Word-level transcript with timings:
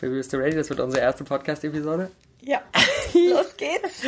Baby, 0.00 0.14
bist 0.14 0.32
du 0.32 0.36
ready? 0.36 0.54
Das 0.54 0.70
wird 0.70 0.78
unsere 0.78 1.02
erste 1.02 1.24
Podcast-Episode. 1.24 2.08
Ja, 2.40 2.60
los 3.14 3.56
geht's. 3.56 4.04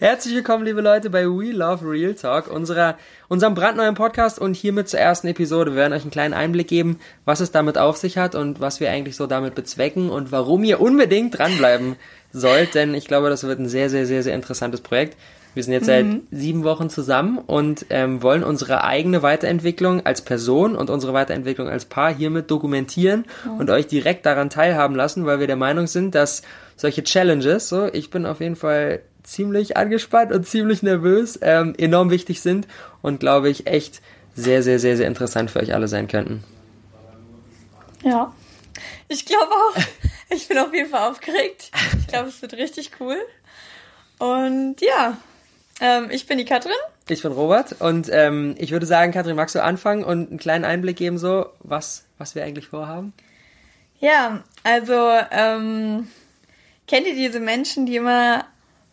Herzlich 0.00 0.34
willkommen, 0.34 0.64
liebe 0.64 0.80
Leute, 0.80 1.10
bei 1.10 1.26
We 1.26 1.52
Love 1.52 1.88
Real 1.88 2.14
Talk, 2.14 2.48
unserer, 2.48 2.98
unserem 3.28 3.54
brandneuen 3.54 3.94
Podcast 3.94 4.40
und 4.40 4.54
hiermit 4.54 4.88
zur 4.88 4.98
ersten 4.98 5.28
Episode. 5.28 5.70
Wir 5.70 5.76
werden 5.76 5.92
euch 5.92 6.02
einen 6.02 6.10
kleinen 6.10 6.34
Einblick 6.34 6.66
geben, 6.66 6.98
was 7.24 7.38
es 7.38 7.52
damit 7.52 7.78
auf 7.78 7.96
sich 7.96 8.18
hat 8.18 8.34
und 8.34 8.60
was 8.60 8.80
wir 8.80 8.90
eigentlich 8.90 9.14
so 9.14 9.28
damit 9.28 9.54
bezwecken 9.54 10.10
und 10.10 10.32
warum 10.32 10.64
ihr 10.64 10.80
unbedingt 10.80 11.38
dranbleiben 11.38 11.94
sollt, 12.32 12.74
denn 12.74 12.94
ich 12.94 13.06
glaube, 13.06 13.30
das 13.30 13.44
wird 13.44 13.60
ein 13.60 13.68
sehr, 13.68 13.90
sehr, 13.90 14.06
sehr, 14.06 14.24
sehr 14.24 14.34
interessantes 14.34 14.80
Projekt. 14.80 15.16
Wir 15.54 15.64
sind 15.64 15.72
jetzt 15.72 15.86
seit 15.86 16.06
mhm. 16.06 16.26
sieben 16.30 16.64
Wochen 16.64 16.90
zusammen 16.90 17.38
und 17.38 17.86
ähm, 17.90 18.22
wollen 18.22 18.44
unsere 18.44 18.84
eigene 18.84 19.22
Weiterentwicklung 19.22 20.06
als 20.06 20.22
Person 20.22 20.76
und 20.76 20.90
unsere 20.90 21.12
Weiterentwicklung 21.14 21.68
als 21.68 21.84
Paar 21.84 22.14
hiermit 22.14 22.50
dokumentieren 22.50 23.26
mhm. 23.44 23.58
und 23.58 23.70
euch 23.70 23.86
direkt 23.86 24.26
daran 24.26 24.50
teilhaben 24.50 24.94
lassen, 24.94 25.26
weil 25.26 25.40
wir 25.40 25.46
der 25.46 25.56
Meinung 25.56 25.86
sind, 25.86 26.14
dass 26.14 26.42
solche 26.76 27.02
Challenges, 27.02 27.68
so 27.68 27.86
ich 27.92 28.10
bin 28.10 28.26
auf 28.26 28.40
jeden 28.40 28.56
Fall 28.56 29.00
ziemlich 29.22 29.76
angespannt 29.76 30.32
und 30.32 30.46
ziemlich 30.46 30.82
nervös, 30.82 31.38
ähm, 31.42 31.74
enorm 31.76 32.10
wichtig 32.10 32.40
sind 32.40 32.68
und 33.02 33.20
glaube 33.20 33.50
ich 33.50 33.66
echt 33.66 34.00
sehr, 34.34 34.62
sehr, 34.62 34.78
sehr, 34.78 34.96
sehr 34.96 35.08
interessant 35.08 35.50
für 35.50 35.60
euch 35.60 35.74
alle 35.74 35.88
sein 35.88 36.08
könnten. 36.08 36.44
Ja, 38.02 38.32
ich 39.08 39.26
glaube 39.26 39.50
auch. 39.50 39.82
Ich 40.30 40.46
bin 40.46 40.58
auf 40.58 40.74
jeden 40.74 40.90
Fall 40.90 41.10
aufgeregt. 41.10 41.70
Ich 41.98 42.06
glaube, 42.06 42.28
es 42.28 42.42
wird 42.42 42.52
richtig 42.52 42.90
cool. 43.00 43.16
Und 44.18 44.76
ja, 44.80 45.16
ähm, 45.80 46.08
ich 46.10 46.26
bin 46.26 46.38
die 46.38 46.44
Katrin. 46.44 46.72
Ich 47.08 47.22
bin 47.22 47.32
Robert 47.32 47.80
und 47.80 48.08
ähm, 48.12 48.54
ich 48.58 48.70
würde 48.70 48.86
sagen, 48.86 49.12
Katrin, 49.12 49.36
magst 49.36 49.54
du 49.54 49.62
anfangen 49.62 50.04
und 50.04 50.28
einen 50.28 50.38
kleinen 50.38 50.64
Einblick 50.64 50.96
geben, 50.96 51.18
so 51.18 51.46
was, 51.60 52.04
was 52.18 52.34
wir 52.34 52.44
eigentlich 52.44 52.68
vorhaben? 52.68 53.12
Ja, 54.00 54.44
also 54.62 55.10
ähm, 55.30 56.08
kennt 56.86 57.06
ihr 57.06 57.14
diese 57.14 57.40
Menschen, 57.40 57.86
die 57.86 57.96
immer 57.96 58.44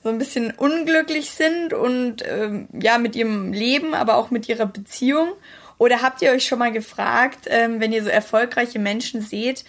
so 0.04 0.10
ein 0.10 0.18
bisschen 0.18 0.52
unglücklich 0.52 1.32
sind 1.32 1.74
und 1.74 2.24
ähm, 2.28 2.68
ja 2.74 2.98
mit 2.98 3.16
ihrem 3.16 3.52
Leben, 3.52 3.94
aber 3.94 4.16
auch 4.16 4.32
mit 4.32 4.48
ihrer 4.48 4.66
Beziehung? 4.66 5.30
Oder 5.78 6.02
habt 6.02 6.22
ihr 6.22 6.32
euch 6.32 6.46
schon 6.46 6.60
mal 6.60 6.72
gefragt, 6.72 7.48
ähm, 7.48 7.80
wenn 7.80 7.92
ihr 7.92 8.04
so 8.04 8.10
erfolgreiche 8.10 8.80
Menschen 8.80 9.22
seht, 9.22 9.66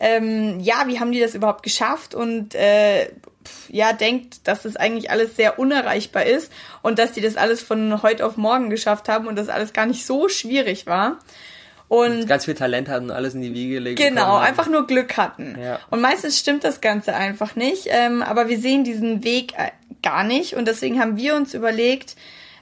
ähm, 0.00 0.60
ja, 0.60 0.84
wie 0.86 1.00
haben 1.00 1.10
die 1.10 1.20
das 1.20 1.34
überhaupt 1.34 1.62
geschafft 1.62 2.14
und 2.14 2.54
äh, 2.54 3.10
ja 3.68 3.92
denkt, 3.92 4.46
dass 4.46 4.62
das 4.62 4.76
eigentlich 4.76 5.10
alles 5.10 5.36
sehr 5.36 5.58
unerreichbar 5.58 6.24
ist 6.24 6.52
und 6.82 6.98
dass 6.98 7.12
die 7.12 7.20
das 7.20 7.36
alles 7.36 7.62
von 7.62 8.02
heute 8.02 8.24
auf 8.24 8.36
morgen 8.36 8.70
geschafft 8.70 9.08
haben 9.08 9.26
und 9.26 9.36
das 9.36 9.48
alles 9.48 9.72
gar 9.72 9.86
nicht 9.86 10.06
so 10.06 10.28
schwierig 10.28 10.86
war. 10.86 11.18
Und, 11.88 12.20
und 12.20 12.26
ganz 12.26 12.44
viel 12.44 12.54
Talent 12.54 12.88
hatten 12.88 13.06
und 13.06 13.10
alles 13.12 13.34
in 13.34 13.40
die 13.40 13.54
Wiege 13.54 13.74
gelegt. 13.74 13.98
Genau, 13.98 14.36
einfach 14.36 14.68
nur 14.68 14.86
Glück 14.86 15.16
hatten. 15.16 15.56
Ja. 15.60 15.78
Und 15.90 16.02
meistens 16.02 16.38
stimmt 16.38 16.62
das 16.64 16.80
Ganze 16.80 17.14
einfach 17.14 17.56
nicht. 17.56 17.86
Ähm, 17.86 18.22
aber 18.22 18.48
wir 18.48 18.58
sehen 18.58 18.84
diesen 18.84 19.24
Weg 19.24 19.54
äh, 19.54 19.70
gar 20.02 20.22
nicht. 20.22 20.54
Und 20.54 20.68
deswegen 20.68 21.00
haben 21.00 21.16
wir 21.16 21.34
uns 21.34 21.54
überlegt, 21.54 22.14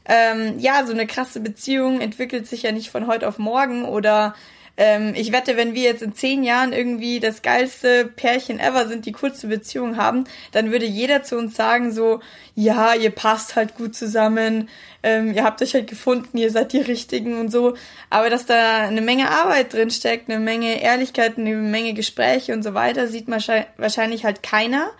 ähm, 0.04 0.58
ja, 0.58 0.86
so 0.86 0.92
eine 0.92 1.06
krasse 1.08 1.40
Beziehung 1.40 2.00
entwickelt 2.00 2.46
sich 2.46 2.62
ja 2.62 2.70
nicht 2.70 2.90
von 2.90 3.08
heute 3.08 3.26
auf 3.26 3.38
morgen 3.38 3.84
oder 3.84 4.34
ähm, 4.76 5.14
ich 5.14 5.32
wette, 5.32 5.56
wenn 5.56 5.74
wir 5.74 5.82
jetzt 5.82 6.02
in 6.02 6.14
zehn 6.14 6.42
Jahren 6.42 6.72
irgendwie 6.72 7.18
das 7.18 7.42
geilste 7.42 8.04
Pärchen 8.04 8.60
ever 8.60 8.86
sind, 8.86 9.06
die 9.06 9.12
kurze 9.12 9.46
Beziehung 9.46 9.96
haben, 9.96 10.24
dann 10.52 10.70
würde 10.70 10.84
jeder 10.84 11.22
zu 11.22 11.38
uns 11.38 11.56
sagen 11.56 11.92
so, 11.92 12.20
ja, 12.54 12.94
ihr 12.94 13.10
passt 13.10 13.56
halt 13.56 13.74
gut 13.74 13.94
zusammen, 13.94 14.68
ähm, 15.02 15.32
ihr 15.34 15.44
habt 15.44 15.62
euch 15.62 15.74
halt 15.74 15.88
gefunden, 15.88 16.36
ihr 16.36 16.50
seid 16.50 16.72
die 16.72 16.80
Richtigen 16.80 17.40
und 17.40 17.50
so. 17.50 17.74
Aber 18.10 18.28
dass 18.28 18.44
da 18.44 18.82
eine 18.82 19.00
Menge 19.00 19.30
Arbeit 19.30 19.72
drin 19.72 19.90
steckt, 19.90 20.28
eine 20.28 20.40
Menge 20.40 20.82
Ehrlichkeit, 20.82 21.38
eine 21.38 21.54
Menge 21.54 21.94
Gespräche 21.94 22.52
und 22.52 22.62
so 22.62 22.74
weiter, 22.74 23.08
sieht 23.08 23.28
man 23.28 23.42
wahrscheinlich 23.78 24.24
halt 24.24 24.42
keiner. 24.42 24.90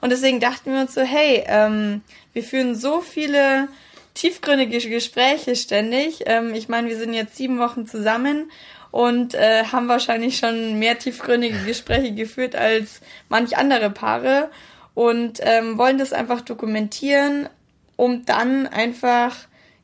Und 0.00 0.10
deswegen 0.10 0.40
dachten 0.40 0.72
wir 0.72 0.80
uns 0.80 0.94
so, 0.94 1.02
hey, 1.02 1.44
ähm, 1.46 2.02
wir 2.32 2.42
führen 2.42 2.74
so 2.76 3.00
viele 3.00 3.68
tiefgründige 4.14 4.78
Gespräche 4.88 5.54
ständig. 5.54 6.20
Ähm, 6.26 6.54
ich 6.54 6.68
meine, 6.68 6.88
wir 6.88 6.96
sind 6.96 7.14
jetzt 7.14 7.36
sieben 7.36 7.58
Wochen 7.58 7.86
zusammen 7.86 8.50
und 8.90 9.34
äh, 9.34 9.64
haben 9.64 9.88
wahrscheinlich 9.88 10.38
schon 10.38 10.78
mehr 10.78 10.98
tiefgründige 10.98 11.58
Gespräche 11.64 12.12
geführt 12.14 12.56
als 12.56 13.00
manch 13.28 13.56
andere 13.56 13.90
Paare 13.90 14.50
und 14.94 15.40
ähm, 15.42 15.78
wollen 15.78 15.98
das 15.98 16.12
einfach 16.12 16.40
dokumentieren, 16.40 17.48
um 17.96 18.24
dann 18.24 18.66
einfach 18.66 19.36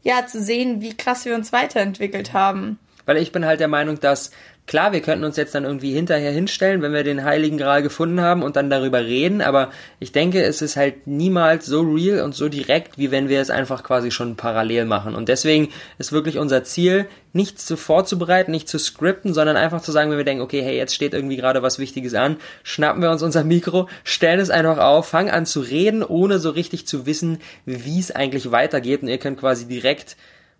ja 0.02 0.26
zu 0.26 0.42
sehen, 0.42 0.80
wie 0.80 0.96
krass 0.96 1.24
wir 1.24 1.34
uns 1.34 1.52
weiterentwickelt 1.52 2.32
haben. 2.32 2.78
Weil 3.06 3.18
ich 3.18 3.32
bin 3.32 3.44
halt 3.44 3.60
der 3.60 3.68
Meinung, 3.68 4.00
dass 4.00 4.30
Klar, 4.66 4.92
wir 4.92 5.02
könnten 5.02 5.24
uns 5.24 5.36
jetzt 5.36 5.54
dann 5.54 5.64
irgendwie 5.64 5.92
hinterher 5.92 6.32
hinstellen, 6.32 6.80
wenn 6.80 6.94
wir 6.94 7.04
den 7.04 7.22
Heiligen 7.22 7.58
Gral 7.58 7.82
gefunden 7.82 8.22
haben 8.22 8.42
und 8.42 8.56
dann 8.56 8.70
darüber 8.70 9.04
reden, 9.04 9.42
aber 9.42 9.70
ich 10.00 10.10
denke, 10.10 10.42
es 10.42 10.62
ist 10.62 10.76
halt 10.76 11.06
niemals 11.06 11.66
so 11.66 11.82
real 11.82 12.22
und 12.22 12.34
so 12.34 12.48
direkt, 12.48 12.96
wie 12.96 13.10
wenn 13.10 13.28
wir 13.28 13.42
es 13.42 13.50
einfach 13.50 13.82
quasi 13.82 14.10
schon 14.10 14.36
parallel 14.36 14.86
machen. 14.86 15.14
Und 15.14 15.28
deswegen 15.28 15.68
ist 15.98 16.12
wirklich 16.12 16.38
unser 16.38 16.64
Ziel, 16.64 17.06
nichts 17.34 17.66
zu 17.66 17.76
vorzubereiten, 17.76 18.52
nicht 18.52 18.68
zu 18.68 18.78
skripten, 18.78 19.34
sondern 19.34 19.58
einfach 19.58 19.82
zu 19.82 19.92
sagen, 19.92 20.10
wenn 20.10 20.16
wir 20.16 20.24
denken, 20.24 20.42
okay, 20.42 20.62
hey, 20.62 20.78
jetzt 20.78 20.94
steht 20.94 21.12
irgendwie 21.12 21.36
gerade 21.36 21.62
was 21.62 21.78
Wichtiges 21.78 22.14
an, 22.14 22.38
schnappen 22.62 23.02
wir 23.02 23.10
uns 23.10 23.22
unser 23.22 23.44
Mikro, 23.44 23.90
stellen 24.02 24.40
es 24.40 24.48
einfach 24.48 24.78
auf, 24.78 25.08
fangen 25.08 25.30
an 25.30 25.44
zu 25.44 25.60
reden, 25.60 26.02
ohne 26.02 26.38
so 26.38 26.48
richtig 26.48 26.86
zu 26.86 27.04
wissen, 27.04 27.38
wie 27.66 28.00
es 28.00 28.12
eigentlich 28.12 28.50
weitergeht. 28.50 29.02
Und 29.02 29.08
ihr 29.08 29.18
könnt 29.18 29.38
quasi 29.38 29.66
direkt 29.66 30.16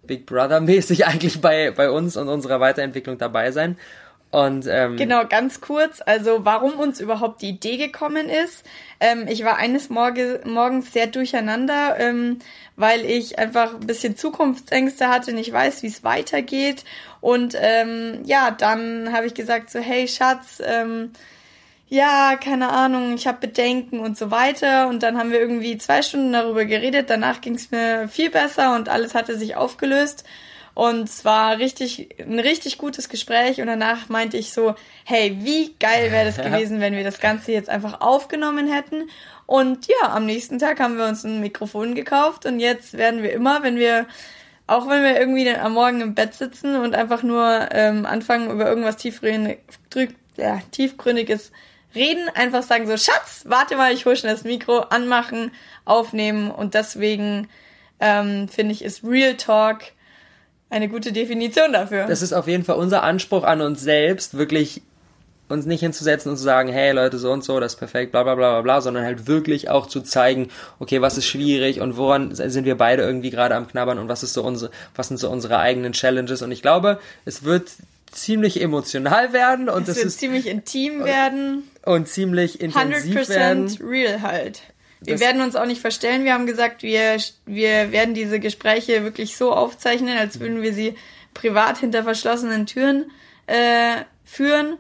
Big 0.07 0.27
Brother 0.27 0.61
mäßig 0.61 1.07
eigentlich 1.07 1.41
bei, 1.41 1.71
bei 1.71 1.91
uns 1.91 2.17
und 2.17 2.29
unserer 2.29 2.61
Weiterentwicklung 2.61 3.19
dabei 3.19 3.51
sein. 3.51 3.77
Und, 4.35 4.67
ähm, 4.69 4.97
genau, 4.97 5.25
ganz 5.29 5.61
kurz, 5.61 6.03
also 6.05 6.45
warum 6.45 6.81
uns 6.81 6.99
überhaupt 6.99 7.41
die 7.41 7.51
Idee 7.51 7.77
gekommen 7.77 8.29
ist. 8.29 8.65
Ähm, 8.99 9.29
ich 9.29 9.45
war 9.45 9.59
eines 9.59 9.91
Morge 9.91 10.41
Morgens 10.45 10.93
sehr 10.93 11.07
durcheinander, 11.07 11.95
ähm, 12.01 12.41
weil 12.75 13.05
ich 13.05 13.39
einfach 13.39 13.75
ein 13.75 13.87
bisschen 13.87 14.17
Zukunftsängste 14.17 15.09
hatte, 15.09 15.33
nicht 15.33 15.53
weiß, 15.53 15.85
wie 15.85 15.87
es 15.87 16.03
weitergeht. 16.03 16.85
Und 17.21 17.57
ähm, 17.57 18.23
ja, 18.25 18.51
dann 18.51 19.13
habe 19.13 19.27
ich 19.27 19.35
gesagt 19.35 19.71
so, 19.71 19.79
hey 19.79 20.09
Schatz, 20.09 20.61
ähm, 20.67 21.13
ja, 21.89 22.37
keine 22.37 22.71
Ahnung, 22.71 23.15
ich 23.15 23.27
habe 23.27 23.47
Bedenken 23.47 24.01
und 24.01 24.17
so 24.17 24.31
weiter. 24.31 24.89
Und 24.89 25.03
dann 25.03 25.19
haben 25.19 25.31
wir 25.31 25.41
irgendwie 25.41 25.77
zwei 25.79 26.03
Stunden 26.03 26.33
darüber 26.33 26.65
geredet. 26.65 27.11
Danach 27.11 27.41
ging 27.41 27.55
es 27.55 27.71
mir 27.71 28.09
viel 28.09 28.31
besser 28.31 28.75
und 28.75 28.89
alles 28.89 29.15
hatte 29.15 29.39
sich 29.39 29.57
aufgelöst. 29.57 30.25
Und 30.75 31.09
es 31.09 31.25
war 31.25 31.59
richtig, 31.59 32.09
ein 32.19 32.41
richtig 32.41 32.79
gutes 32.79 33.09
Gespräch. 33.09 33.61
Und 33.61 33.69
danach 33.69 34.09
meinte 34.09 34.37
ich 34.37 34.53
so, 34.53 34.75
hey, 35.05 35.37
wie 35.43 35.75
geil 35.79 36.11
wäre 36.11 36.27
das 36.27 36.37
gewesen, 36.45 36.81
wenn 36.81 36.95
wir 36.95 37.05
das 37.05 37.21
Ganze 37.21 37.53
jetzt 37.53 37.69
einfach 37.69 38.01
aufgenommen 38.01 38.67
hätten. 38.67 39.09
Und 39.47 39.87
ja, 39.87 40.13
am 40.13 40.27
nächsten 40.27 40.59
Tag 40.59 40.81
haben 40.81 40.97
wir 40.97 41.07
uns 41.07 41.23
ein 41.23 41.41
Mikrofon 41.41 41.95
gekauft 41.95 42.47
und 42.47 42.61
jetzt 42.61 42.95
werden 42.97 43.23
wir 43.23 43.33
immer, 43.33 43.63
wenn 43.63 43.77
wir 43.77 44.07
auch 44.67 44.89
wenn 44.89 45.03
wir 45.03 45.19
irgendwie 45.19 45.51
am 45.51 45.75
Morgen 45.75 46.01
im 46.01 46.15
Bett 46.15 46.35
sitzen 46.35 46.77
und 46.77 46.95
einfach 46.95 47.23
nur 47.23 47.69
ähm, 47.73 48.07
anfangen, 48.07 48.51
über 48.51 48.67
irgendwas 48.67 48.97
tiefgründig, 48.97 49.59
ja, 50.39 50.61
tiefgründiges 50.71 51.53
reden, 51.95 52.29
einfach 52.35 52.63
sagen 52.63 52.87
so, 52.87 52.97
Schatz, 52.97 53.45
warte 53.47 53.77
mal, 53.77 53.93
ich 53.93 54.07
hole 54.07 54.17
schon 54.17 54.31
das 54.31 54.45
Mikro, 54.45 54.81
anmachen, 54.81 55.51
aufnehmen 55.85 56.51
und 56.51 56.75
deswegen 56.75 57.49
ähm, 58.01 58.49
finde 58.49 58.73
ich, 58.73 58.85
ist 58.85 59.05
Real 59.05 59.37
Talk 59.37 59.83
eine 60.71 60.89
gute 60.89 61.13
Definition 61.13 61.73
dafür. 61.73 62.07
Das 62.07 62.23
ist 62.23 62.33
auf 62.33 62.49
jeden 62.49 62.65
Fall 62.65 62.77
unser 62.77 63.03
Anspruch 63.03 63.45
an 63.45 63.61
uns 63.61 63.81
selbst, 63.81 64.37
wirklich 64.37 64.83
uns 65.49 65.67
nicht 65.67 65.81
hinzusetzen 65.81 66.31
und 66.31 66.37
zu 66.37 66.43
sagen, 66.43 66.71
hey 66.71 66.93
Leute, 66.93 67.19
so 67.19 67.31
und 67.31 67.45
so, 67.45 67.61
das 67.61 67.75
ist 67.75 67.79
perfekt, 67.79 68.13
bla 68.13 68.23
bla 68.23 68.35
bla 68.35 68.53
bla 68.53 68.63
bla, 68.63 68.81
sondern 68.81 69.05
halt 69.05 69.27
wirklich 69.27 69.69
auch 69.69 69.87
zu 69.87 70.01
zeigen, 70.01 70.49
okay, 70.79 71.03
was 71.03 71.19
ist 71.19 71.27
schwierig 71.27 71.81
und 71.81 71.97
woran 71.97 72.35
sind 72.35 72.65
wir 72.65 72.77
beide 72.77 73.03
irgendwie 73.03 73.31
gerade 73.31 73.55
am 73.55 73.69
Knabbern 73.69 73.99
und 73.99 74.09
was 74.09 74.23
ist 74.23 74.33
so 74.33 74.43
unsere, 74.43 74.71
was 74.95 75.09
sind 75.09 75.19
so 75.19 75.31
unsere 75.31 75.59
eigenen 75.59 75.93
Challenges 75.93 76.43
und 76.43 76.51
ich 76.51 76.63
glaube, 76.63 76.99
es 77.25 77.45
wird 77.45 77.71
ziemlich 78.15 78.61
emotional 78.61 79.33
werden 79.33 79.69
und 79.69 79.89
es, 79.89 79.97
es 79.97 80.05
wird 80.05 80.13
ziemlich 80.13 80.47
intim 80.47 81.05
werden 81.05 81.69
und 81.85 82.09
ziemlich 82.09 82.61
intensiv 82.61 83.17
100% 83.17 83.29
werden. 83.29 83.79
real 83.83 84.23
halt. 84.23 84.63
Wir 85.01 85.21
werden 85.21 85.43
uns 85.43 85.55
auch 85.55 85.67
nicht 85.67 85.83
verstellen. 85.83 86.25
Wir 86.25 86.33
haben 86.33 86.47
gesagt, 86.47 86.83
wir, 86.83 87.19
wir 87.45 87.93
werden 87.93 88.15
diese 88.15 88.41
Gespräche 88.41 89.03
wirklich 89.05 89.37
so 89.37 89.53
aufzeichnen, 89.53 90.17
als 90.17 90.41
würden 90.41 90.63
wir 90.63 90.73
sie 90.73 90.95
privat 91.35 91.79
hinter 91.79 92.05
verschlossenen 92.05 92.65
Türen 92.65 93.11
äh, 93.47 93.97
führen 94.25 94.79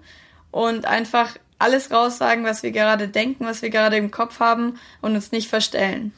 und 0.50 0.86
einfach 0.86 1.36
alles 1.58 1.90
raussagen, 1.90 2.44
was 2.44 2.62
wir 2.62 2.70
gerade 2.70 3.08
denken, 3.08 3.44
was 3.44 3.62
wir 3.62 3.70
gerade 3.70 3.96
im 3.96 4.10
Kopf 4.10 4.40
haben 4.40 4.78
und 5.02 5.14
uns 5.14 5.32
nicht 5.32 5.48
verstellen. 5.48 6.12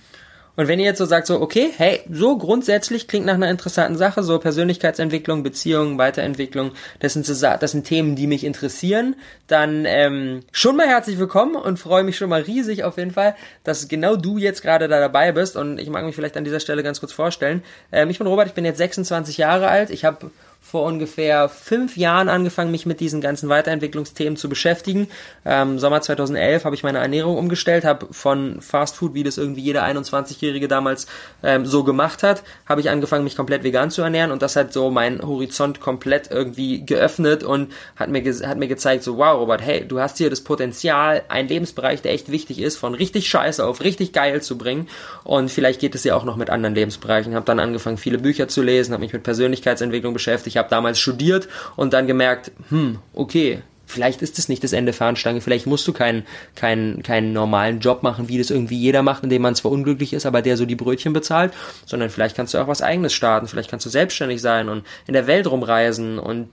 Und 0.57 0.69
wenn 0.69 0.79
ihr 0.79 0.87
jetzt 0.87 0.99
so 0.99 1.05
sagt, 1.05 1.27
so, 1.27 1.41
okay, 1.41 1.71
hey, 1.77 2.01
so 2.11 2.39
grundsätzlich 2.39 3.09
klingt 3.09 3.27
nach 3.27 3.35
einer 3.35 3.51
interessanten 3.51 3.97
Sache, 3.97 4.23
so 4.23 4.39
Persönlichkeitsentwicklung, 4.39 5.43
Beziehungen, 5.43 5.99
Weiterentwicklung, 5.99 6.73
das 7.01 7.13
sind, 7.13 7.27
so, 7.27 7.35
das 7.35 7.73
sind 7.73 7.85
Themen, 7.85 8.17
die 8.17 8.27
mich 8.27 8.43
interessieren, 8.43 9.17
dann 9.47 9.85
ähm, 9.87 10.41
schon 10.53 10.77
mal 10.77 10.89
herzlich 10.89 11.19
willkommen 11.19 11.57
und 11.57 11.79
freue 11.79 12.05
mich 12.05 12.17
schon 12.17 12.31
mal 12.31 12.41
riesig 12.41 12.85
auf 12.85 12.97
jeden 12.97 13.11
Fall, 13.11 13.37
dass 13.65 13.89
genau 13.89 14.17
du 14.17 14.39
jetzt 14.39 14.63
gerade 14.63 14.89
da 14.89 14.99
dabei 14.99 15.33
bist. 15.33 15.57
Und 15.57 15.79
ich 15.79 15.91
mag 15.91 16.05
mich 16.05 16.15
vielleicht 16.15 16.37
an 16.37 16.45
dieser 16.45 16.61
Stelle 16.61 16.83
ganz 16.83 17.01
kurz 17.01 17.13
vorstellen. 17.13 17.63
Ähm, 17.93 18.09
ich 18.09 18.19
bin 18.19 18.27
Robert, 18.27 18.49
ich 18.49 18.55
bin 18.55 18.65
jetzt 18.65 18.79
26 18.79 19.37
Jahre 19.37 19.69
alt, 19.69 19.91
ich 19.91 20.05
habe 20.05 20.31
vor 20.69 20.83
ungefähr 20.85 21.49
fünf 21.49 21.97
Jahren 21.97 22.29
angefangen, 22.29 22.73
mich 22.73 22.87
mit 22.87 22.99
diesen 22.99 23.21
ganzen 23.21 23.49
Weiterentwicklungsthemen 23.49 24.37
zu 24.37 24.49
beschäftigen. 24.49 25.07
Ähm, 25.45 25.79
Sommer 25.79 26.01
2011 26.01 26.65
habe 26.65 26.75
ich 26.75 26.83
meine 26.83 26.99
Ernährung 26.99 27.39
umgestellt, 27.39 27.85
habe 27.85 28.09
von 28.11 28.61
Fast 28.61 28.97
Food, 28.97 29.15
wie 29.15 29.23
das 29.23 29.39
irgendwie 29.39 29.61
jeder 29.61 29.85
21-Jährige 29.85 30.67
damals 30.67 31.07
ähm, 31.45 31.67
so 31.67 31.85
gemacht 31.85 32.25
hat, 32.25 32.43
habe 32.69 32.81
ich 32.81 32.91
angefangen, 32.91 33.23
mich 33.23 33.37
komplett 33.37 33.63
vegan 33.63 33.93
zu 33.93 34.03
ernähren 34.03 34.33
und 34.33 34.43
das 34.43 34.57
hat 34.57 34.73
so 34.73 34.91
meinen 34.91 35.23
Horizont 35.23 35.81
komplett 35.81 36.33
irgendwie 36.33 36.85
geöffnet 36.85 37.45
und 37.45 37.73
hat 37.95 38.09
mir, 38.09 38.25
hat 38.25 38.59
mir 38.59 38.67
gezeigt, 38.67 39.05
so 39.05 39.19
wow, 39.19 39.39
Robert, 39.39 39.63
hey, 39.63 39.87
du 39.87 40.01
hast 40.01 40.19
hier 40.19 40.31
das 40.31 40.41
Potenzial, 40.41 41.23
einen 41.29 41.49
Lebensbereich, 41.49 42.03
der 42.03 42.13
echt 42.13 42.33
wichtig 42.33 42.61
ist, 42.61 42.77
von 42.77 42.95
richtig 42.95 43.29
scheiße 43.29 43.65
auf 43.65 43.83
richtig 43.83 44.13
geil 44.13 44.43
zu 44.43 44.59
bringen 44.59 44.89
und 45.23 45.49
vielleicht 45.49 45.81
geht 45.81 45.95
es 45.95 46.03
ja 46.03 46.17
auch 46.17 46.25
noch 46.25 46.37
mit 46.37 46.51
anderen 46.51 46.75
Lebensbereichen. 46.75 47.37
Habe 47.37 47.47
dann 47.47 47.61
angefangen, 47.61 47.99
viele 47.99 48.19
Bücher 48.19 48.49
zu 48.49 48.63
lesen, 48.63 48.93
habe 48.95 49.05
mich 49.05 49.13
mit 49.13 49.23
Persönlichkeitsentwicklung 49.23 50.13
beschäftigt, 50.13 50.56
ich 50.57 50.59
habe 50.59 50.71
damals 50.71 50.99
studiert 50.99 51.49
und 51.77 51.93
dann 51.93 52.07
gemerkt, 52.07 52.51
hm, 52.71 52.99
okay, 53.13 53.61
vielleicht 53.85 54.23
ist 54.23 54.39
das 54.39 54.49
nicht 54.49 54.65
das 54.65 54.73
Ende 54.73 54.95
Fahnenstange, 54.95 55.43
vielleicht 55.43 55.67
musst 55.67 55.87
du 55.87 55.93
keinen, 55.93 56.25
keinen, 56.55 57.03
keinen 57.03 57.35
normalen 57.35 57.79
Job 57.81 58.03
machen, 58.03 58.31
wie 58.31 58.39
das 58.39 58.51
irgendwie 58.51 58.79
jeder 58.79 59.03
macht, 59.03 59.23
indem 59.23 59.43
man 59.43 59.55
zwar 59.55 59.71
unglücklich 59.71 60.15
ist, 60.15 60.25
aber 60.25 60.41
der 60.41 60.57
so 60.57 60.65
die 60.65 60.75
Brötchen 60.75 61.13
bezahlt, 61.13 61.53
sondern 61.85 62.09
vielleicht 62.09 62.37
kannst 62.37 62.55
du 62.55 62.59
auch 62.59 62.69
was 62.69 62.81
eigenes 62.81 63.13
starten, 63.13 63.49
vielleicht 63.49 63.71
kannst 63.71 63.85
du 63.85 63.91
selbstständig 63.91 64.41
sein 64.41 64.71
und 64.71 64.87
in 65.07 65.13
der 65.13 65.27
Welt 65.27 65.47
rumreisen 65.47 66.19
und 66.19 66.49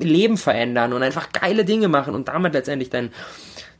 Leben 0.00 0.36
verändern 0.36 0.92
und 0.92 1.02
einfach 1.02 1.32
geile 1.32 1.64
Dinge 1.64 1.88
machen 1.88 2.14
und 2.14 2.28
damit 2.28 2.54
letztendlich 2.54 2.90
dein, 2.90 3.10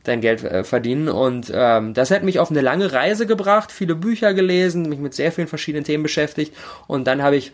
dein 0.03 0.19
Geld 0.19 0.43
äh, 0.43 0.65
verdienen. 0.65 1.07
Und 1.07 1.51
ähm, 1.55 1.93
das 1.93 2.11
hat 2.11 2.23
mich 2.23 2.39
auf 2.39 2.51
eine 2.51 2.61
lange 2.61 2.91
Reise 2.91 3.25
gebracht, 3.25 3.71
viele 3.71 3.95
Bücher 3.95 4.33
gelesen, 4.33 4.89
mich 4.89 4.99
mit 4.99 5.13
sehr 5.13 5.31
vielen 5.31 5.47
verschiedenen 5.47 5.85
Themen 5.85 6.03
beschäftigt. 6.03 6.53
Und 6.85 7.07
dann 7.07 7.23
habe 7.23 7.37
ich 7.37 7.53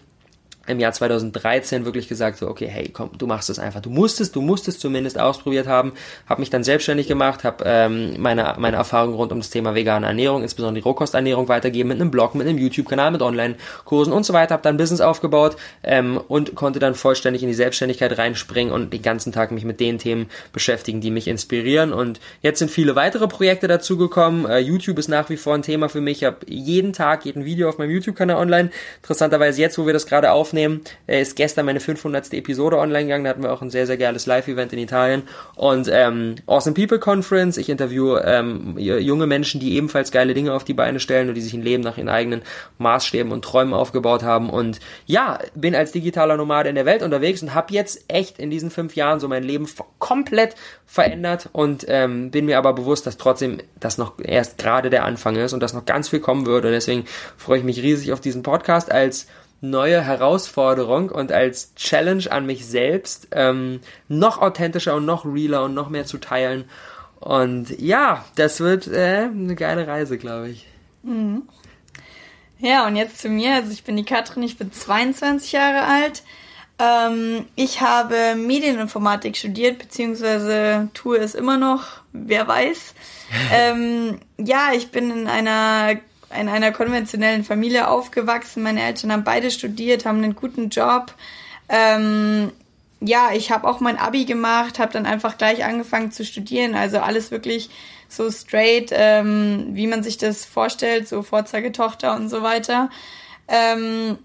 im 0.70 0.80
Jahr 0.80 0.92
2013 0.92 1.86
wirklich 1.86 2.08
gesagt, 2.08 2.38
so, 2.38 2.48
okay, 2.48 2.68
hey, 2.68 2.90
komm, 2.94 3.10
du 3.18 3.28
machst 3.28 3.50
es 3.50 3.60
einfach. 3.60 3.82
Du 3.82 3.90
musstest, 3.90 4.36
du 4.36 4.42
musstest 4.42 4.80
zumindest 4.80 5.20
ausprobiert 5.20 5.68
haben. 5.68 5.94
Habe 6.28 6.42
mich 6.42 6.50
dann 6.50 6.64
selbstständig 6.64 7.08
gemacht, 7.08 7.44
habe 7.44 7.64
ähm, 7.66 8.14
meine, 8.18 8.56
meine 8.60 8.78
Erfahrungen 8.78 9.16
rund 9.16 9.32
um 9.32 9.40
das 9.40 9.50
Thema 9.50 9.76
vegane 9.76 10.06
Ernährung, 10.06 10.44
insbesondere 10.44 10.82
die 10.82 10.88
Rohkosternährung 10.88 11.48
weitergeben 11.48 11.90
mit 11.90 12.00
einem 12.00 12.12
Blog, 12.12 12.36
mit 12.36 12.48
einem 12.48 12.60
YouTube-Kanal, 12.60 13.12
mit 13.12 13.22
Online-Kursen 13.22 14.14
und 14.14 14.26
so 14.26 14.34
weiter. 14.34 14.54
Habe 14.54 14.64
dann 14.64 14.78
Business 14.78 15.02
aufgebaut 15.02 15.58
ähm, 15.84 16.22
und 16.28 16.56
konnte 16.56 16.80
dann 16.80 16.94
vollständig 16.94 17.42
in 17.42 17.50
die 17.50 17.56
Selbstständigkeit 17.56 18.18
reinspringen 18.18 18.72
und 18.72 18.94
den 18.94 19.02
ganzen 19.02 19.32
Tag 19.32 19.52
mich 19.52 19.66
mit 19.66 19.80
den 19.80 19.98
Themen 19.98 20.28
beschäftigen, 20.54 21.02
die 21.02 21.12
mich 21.12 21.28
inspirieren. 21.28 21.92
Und 21.94 22.20
jetzt 22.42 22.60
sind 22.60 22.70
viele 22.70 22.96
weitere 22.96 23.28
Projekte 23.28 23.68
dazugekommen. 23.68 24.46
Äh, 24.46 24.60
YouTube 24.60 25.00
ist 25.00 25.08
nach 25.08 25.30
wie 25.30 25.38
vor 25.38 25.56
ein 25.56 25.64
Thema 25.64 25.90
für 25.90 26.02
mich. 26.02 26.20
Ich 26.20 26.24
habe 26.26 26.38
jeden 26.48 26.94
Tag, 26.94 27.26
jeden 27.26 27.46
Video 27.46 27.70
auf 27.70 27.80
meinem 27.80 27.92
YouTube-Kanal 27.92 28.38
online. 28.38 28.70
Interessanterweise 28.98 29.62
jetzt, 29.62 29.78
wo 29.78 29.86
wir 29.86 29.94
das 29.94 30.06
gerade 30.06 30.32
aufnehmen, 30.32 30.59
aufnehmen. 30.60 30.82
Äh, 31.08 31.22
ist 31.22 31.36
gestern 31.36 31.66
meine 31.66 31.80
500. 31.80 32.34
Episode 32.34 32.78
online 32.78 33.06
gegangen. 33.06 33.24
Da 33.24 33.32
hatten 33.32 33.44
wir 33.44 33.54
auch 33.54 33.62
ein 33.62 33.70
sehr, 33.70 33.88
sehr 33.88 33.98
geiles 33.98 34.26
Live-Event 34.26 34.74
in 34.74 34.80
Italien. 34.80 35.24
Und 35.56 35.90
ähm, 35.92 36.36
Awesome 36.48 36.74
People 36.74 37.00
Conference. 37.00 37.58
Ich 37.58 37.70
interviewe 37.70 38.24
ähm, 38.26 38.78
junge 38.78 39.28
Menschen, 39.28 39.60
die 39.60 39.76
ebenfalls 39.76 40.12
geile 40.12 40.34
Dinge 40.34 40.54
auf 40.54 40.64
die 40.64 40.74
Beine 40.74 41.00
stellen 41.00 41.30
und 41.30 41.36
die 41.36 41.42
sich 41.42 41.54
ein 41.54 41.62
Leben 41.62 41.84
nach 41.84 41.98
ihren 41.98 42.10
eigenen 42.10 42.42
Maßstäben 42.78 43.32
und 43.32 43.44
Träumen 43.44 43.74
aufgebaut 43.74 44.24
haben. 44.24 44.50
Und 44.50 44.80
ja, 45.06 45.40
bin 45.56 45.76
als 45.76 45.92
digitaler 45.92 46.38
Nomade 46.38 46.70
in 46.70 46.76
der 46.76 46.86
Welt 46.86 47.04
unterwegs 47.04 47.42
und 47.42 47.54
habe 47.54 47.74
jetzt 47.74 48.04
echt 48.08 48.40
in 48.40 48.50
diesen 48.50 48.72
fünf 48.72 48.96
Jahren 48.96 49.20
so 49.20 49.28
mein 49.28 49.44
Leben 49.44 49.68
komplett 50.00 50.56
verändert 50.86 51.50
und 51.52 51.86
ähm, 51.88 52.32
bin 52.32 52.46
mir 52.46 52.58
aber 52.58 52.74
bewusst, 52.74 53.06
dass 53.06 53.18
trotzdem 53.18 53.60
das 53.80 53.98
noch 53.98 54.14
erst 54.20 54.58
gerade 54.58 54.90
der 54.90 55.06
Anfang 55.06 55.36
ist 55.36 55.54
und 55.54 55.62
dass 55.62 55.74
noch 55.74 55.86
ganz 55.86 56.10
viel 56.10 56.20
kommen 56.20 56.46
wird. 56.46 56.66
Und 56.66 56.72
deswegen 56.72 57.06
freue 57.38 57.60
ich 57.60 57.64
mich 57.64 57.82
riesig 57.82 58.12
auf 58.12 58.22
diesen 58.22 58.44
Podcast 58.44 58.92
als 58.92 59.28
neue 59.62 60.02
Herausforderung 60.02 61.10
und 61.10 61.32
als 61.32 61.76
Challenge 61.76 62.32
an 62.32 62.46
mich 62.46 62.66
selbst, 62.66 63.28
ähm, 63.32 63.82
noch 64.08 64.42
authentischer 64.42 64.96
und 64.96 65.06
noch 65.06 65.26
realer 65.26 65.64
und 65.64 65.74
noch 65.74 65.90
mehr 65.90 66.06
zu 66.06 66.18
teilen. 66.18 66.66
Und 67.20 67.78
ja, 67.80 68.24
das 68.36 68.60
wird 68.62 68.88
äh, 68.88 69.28
eine 69.32 69.56
geile 69.56 69.88
Reise, 69.88 70.18
glaube 70.18 70.50
ich. 70.50 70.68
Mhm. 71.04 71.44
Ja, 72.60 72.88
und 72.88 72.96
jetzt 72.96 73.20
zu 73.20 73.30
mir. 73.30 73.56
Also 73.56 73.72
ich 73.72 73.84
bin 73.84 73.96
die 73.96 74.06
Katrin, 74.06 74.44
ich 74.44 74.58
bin 74.58 74.72
22 74.72 75.52
Jahre 75.52 75.84
alt. 75.86 76.24
Ähm, 76.78 77.46
ich 77.56 77.82
habe 77.82 78.36
Medieninformatik 78.36 79.36
studiert, 79.36 79.80
beziehungsweise 79.80 80.90
tue 80.94 81.18
es 81.18 81.36
immer 81.36 81.58
noch, 81.58 82.02
wer 82.14 82.48
weiß. 82.48 82.94
ähm, 83.54 84.20
ja, 84.38 84.72
ich 84.74 84.92
bin 84.92 85.12
in 85.12 85.28
einer 85.28 86.00
in 86.38 86.50
einer 86.50 86.72
konventionellen 86.72 87.44
Familie 87.44 87.88
aufgewachsen. 87.88 88.64
Meine 88.64 88.84
Eltern 88.84 89.12
haben 89.12 89.24
beide 89.24 89.52
studiert, 89.52 90.06
haben 90.06 90.24
einen 90.24 90.36
guten 90.36 90.70
Job. 90.70 91.14
Ähm, 91.70 92.52
ja, 93.02 93.30
ich 93.34 93.52
habe 93.52 93.68
auch 93.68 93.80
mein 93.80 93.98
Abi 93.98 94.26
gemacht, 94.26 94.80
habe 94.80 94.92
dann 94.92 95.06
einfach 95.06 95.38
gleich 95.38 95.64
angefangen 95.64 96.12
zu 96.12 96.26
studieren. 96.26 96.76
Also 96.76 97.00
alles 97.00 97.32
wirklich 97.32 97.70
so 98.10 98.30
straight, 98.32 98.90
ähm, 98.92 99.70
wie 99.72 99.88
man 99.88 100.04
sich 100.04 100.18
das 100.18 100.46
vorstellt, 100.46 101.08
so 101.08 101.22
Vorzeigetochter 101.22 102.16
und 102.16 102.30
so 102.30 102.42
weiter. 102.42 102.90
Ähm, 103.48 104.18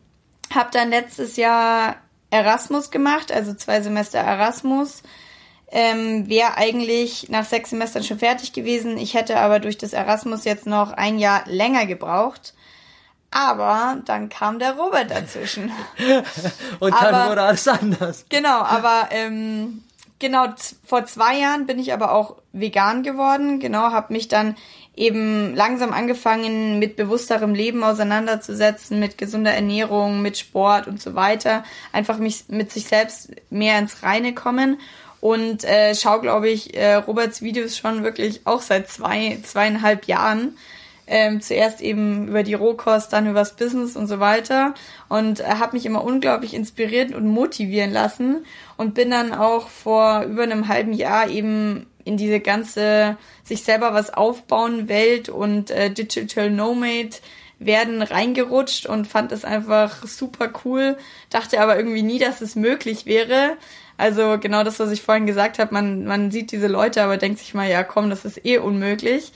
habe 0.53 0.71
dann 0.73 0.91
letztes 0.91 1.37
Jahr 1.37 1.97
Erasmus 2.31 2.91
gemacht, 2.91 3.31
also 3.31 3.55
zwei 3.55 3.81
Semester 3.81 4.19
Erasmus 4.19 5.03
ähm, 5.69 6.29
wäre 6.29 6.57
eigentlich 6.57 7.29
nach 7.31 7.45
sechs 7.45 7.71
Semestern 7.71 8.05
schon 8.05 8.19
fertig 8.19 8.53
gewesen. 8.53 8.97
Ich 8.99 9.15
hätte 9.15 9.39
aber 9.39 9.59
durch 9.59 9.79
das 9.79 9.93
Erasmus 9.93 10.45
jetzt 10.45 10.67
noch 10.67 10.93
ein 10.93 11.19
Jahr 11.19 11.43
länger 11.47 11.87
gebraucht. 11.87 12.55
Aber 13.31 13.99
dann 14.05 14.29
kam 14.29 14.61
der 14.61 14.77
Robert 14.77 15.11
dazwischen. 15.11 15.73
Und 16.79 16.95
dann 16.95 17.15
aber, 17.15 17.31
wurde 17.31 17.43
alles 17.43 17.67
anders. 17.67 18.27
Genau, 18.29 18.61
aber 18.61 19.09
ähm, 19.11 19.83
genau 20.21 20.47
vor 20.87 21.05
zwei 21.07 21.41
Jahren 21.41 21.67
bin 21.67 21.81
ich 21.81 21.93
aber 21.93 22.13
auch 22.13 22.37
vegan 22.53 23.03
geworden. 23.03 23.59
Genau, 23.59 23.91
habe 23.91 24.13
mich 24.13 24.29
dann 24.29 24.55
eben 24.95 25.55
langsam 25.57 25.93
angefangen 25.93 26.79
mit 26.79 26.95
bewussterem 26.95 27.55
Leben 27.55 27.83
auseinanderzusetzen, 27.83 29.01
mit 29.01 29.19
gesunder 29.19 29.53
Ernährung, 29.53 30.23
mit 30.23 30.39
Sport 30.39 30.87
und 30.87 31.01
so 31.03 31.17
weiter. 31.17 31.65
Einfach 31.93 32.19
mich 32.19 32.45
mit 32.49 32.71
sich 32.71 32.87
selbst 32.87 33.33
mehr 33.51 33.79
ins 33.81 34.05
Reine 34.05 34.35
kommen 34.35 34.79
und 35.25 35.65
äh, 35.65 35.95
schau, 35.95 36.21
glaube 36.21 36.51
ich, 36.51 36.77
äh, 36.77 36.97
Roberts 36.97 37.41
Videos 37.41 37.79
schon 37.79 38.05
wirklich 38.05 38.43
auch 38.45 38.61
seit 38.61 38.91
zwei, 38.91 39.39
zweieinhalb 39.43 40.05
Jahren. 40.05 40.59
Ähm, 41.07 41.41
zuerst 41.41 41.81
eben 41.81 42.29
über 42.29 42.43
die 42.43 42.53
Rohkost, 42.53 43.11
dann 43.11 43.27
übers 43.27 43.57
Business 43.57 43.97
und 43.97 44.07
so 44.07 44.21
weiter. 44.21 44.75
Und 45.09 45.41
äh, 45.41 45.45
habe 45.45 45.77
mich 45.77 45.87
immer 45.87 46.05
unglaublich 46.05 46.53
inspiriert 46.53 47.15
und 47.15 47.27
motivieren 47.27 47.91
lassen. 47.91 48.45
Und 48.77 48.93
bin 48.93 49.11
dann 49.11 49.33
auch 49.33 49.69
vor 49.69 50.25
über 50.25 50.43
einem 50.43 50.69
halben 50.69 50.93
Jahr 50.93 51.31
eben 51.31 51.87
in 52.05 52.19
diese 52.19 52.41
ganze 52.41 53.17
sich 53.45 53.63
selber 53.63 53.95
was 53.95 54.13
aufbauen 54.13 54.91
Welt 54.91 55.31
und 55.31 55.71
äh, 55.71 55.91
Digital 55.91 56.51
Nomade 56.51 57.17
werden 57.59 58.03
reingerutscht 58.03 58.85
und 58.85 59.07
fand 59.07 59.33
es 59.33 59.47
einfach 59.47 60.07
super 60.07 60.53
cool, 60.67 60.99
dachte 61.31 61.61
aber 61.61 61.79
irgendwie 61.79 62.03
nie, 62.03 62.19
dass 62.19 62.43
es 62.43 62.57
möglich 62.57 63.07
wäre, 63.07 63.57
also 63.97 64.39
genau 64.41 64.65
das, 64.65 64.81
was 64.81 64.91
ich 64.91 65.03
vorhin 65.03 65.27
gesagt 65.27 65.59
habe, 65.59 65.73
man, 65.73 66.05
man 66.05 66.31
sieht 66.31 66.53
diese 66.53 66.67
Leute, 66.67 67.03
aber 67.03 67.17
denkt 67.17 67.39
sich 67.39 67.55
mal, 67.55 67.69
ja 67.69 67.85
komm, 67.85 68.11
das 68.11 68.25
ist 68.25 68.45
eh 68.45 68.59
unmöglich. 68.59 69.33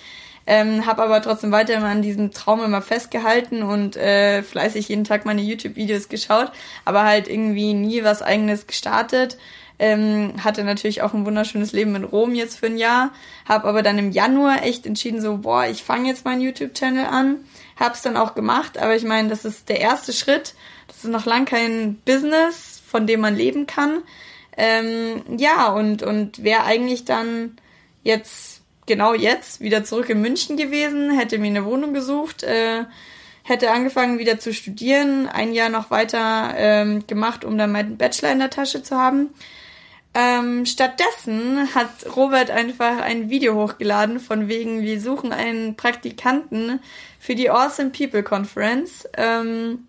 Ähm, 0.51 0.87
habe 0.87 1.03
aber 1.03 1.21
trotzdem 1.21 1.53
weiter 1.53 1.75
immer 1.75 1.89
an 1.89 2.01
diesem 2.01 2.31
Traum 2.31 2.65
immer 2.65 2.81
festgehalten 2.81 3.63
und 3.63 3.97
äh, 3.97 4.43
fleißig 4.43 4.89
jeden 4.89 5.05
Tag 5.05 5.27
meine 5.27 5.43
YouTube-Videos 5.43 6.09
geschaut, 6.09 6.53
aber 6.87 7.05
halt 7.05 7.29
irgendwie 7.29 7.75
nie 7.75 8.03
was 8.03 8.23
eigenes 8.23 8.67
gestartet. 8.67 9.37
Ähm, 9.79 10.33
hatte 10.43 10.65
natürlich 10.65 11.03
auch 11.03 11.13
ein 11.13 11.27
wunderschönes 11.27 11.73
Leben 11.73 11.95
in 11.97 12.05
Rom 12.05 12.35
jetzt 12.35 12.59
für 12.59 12.67
ein 12.67 12.79
Jahr, 12.79 13.13
habe 13.47 13.69
aber 13.69 13.83
dann 13.83 13.99
im 13.99 14.11
Januar 14.11 14.63
echt 14.63 14.87
entschieden 14.87 15.21
so, 15.21 15.37
boah, 15.37 15.67
ich 15.67 15.85
fange 15.85 16.09
jetzt 16.09 16.25
meinen 16.25 16.41
YouTube-Channel 16.41 17.05
an, 17.05 17.37
hab's 17.79 18.01
dann 18.01 18.17
auch 18.17 18.35
gemacht, 18.35 18.79
aber 18.79 18.97
ich 18.97 19.05
meine, 19.05 19.29
das 19.29 19.45
ist 19.45 19.69
der 19.69 19.81
erste 19.81 20.15
Schritt, 20.15 20.55
das 20.87 21.05
ist 21.05 21.11
noch 21.11 21.27
lang 21.27 21.45
kein 21.45 21.97
Business, 22.07 22.81
von 22.89 23.07
dem 23.07 23.21
man 23.21 23.37
leben 23.37 23.67
kann. 23.67 24.03
Ähm, 24.61 25.23
ja, 25.37 25.69
und, 25.69 26.03
und 26.03 26.43
wäre 26.43 26.65
eigentlich 26.65 27.05
dann 27.05 27.57
jetzt, 28.03 28.61
genau 28.87 29.15
jetzt, 29.15 29.61
wieder 29.61 29.85
zurück 29.85 30.11
in 30.11 30.21
München 30.21 30.57
gewesen, 30.57 31.17
hätte 31.17 31.39
mir 31.39 31.47
eine 31.47 31.65
Wohnung 31.65 31.95
gesucht, 31.95 32.43
äh, 32.43 32.85
hätte 33.45 33.71
angefangen 33.71 34.19
wieder 34.19 34.41
zu 34.41 34.53
studieren, 34.53 35.29
ein 35.29 35.53
Jahr 35.53 35.69
noch 35.69 35.93
weiter 35.93 36.55
ähm, 36.57 37.07
gemacht, 37.07 37.45
um 37.45 37.57
dann 37.57 37.71
meinen 37.71 37.97
Bachelor 37.97 38.33
in 38.33 38.41
der 38.41 38.51
Tasche 38.51 38.83
zu 38.83 38.97
haben. 38.97 39.31
Ähm, 40.13 40.67
stattdessen 40.67 41.73
hat 41.77 42.17
Robert 42.17 42.51
einfach 42.51 42.99
ein 43.01 43.31
Video 43.31 43.55
hochgeladen 43.55 44.19
von 44.19 44.49
wegen, 44.49 44.83
wir 44.83 45.01
suchen 45.01 45.33
einen 45.33 45.77
Praktikanten 45.77 46.81
für 47.21 47.37
die 47.37 47.51
Awesome 47.51 47.91
People 47.91 48.25
Conference. 48.25 49.09
Ähm, 49.17 49.88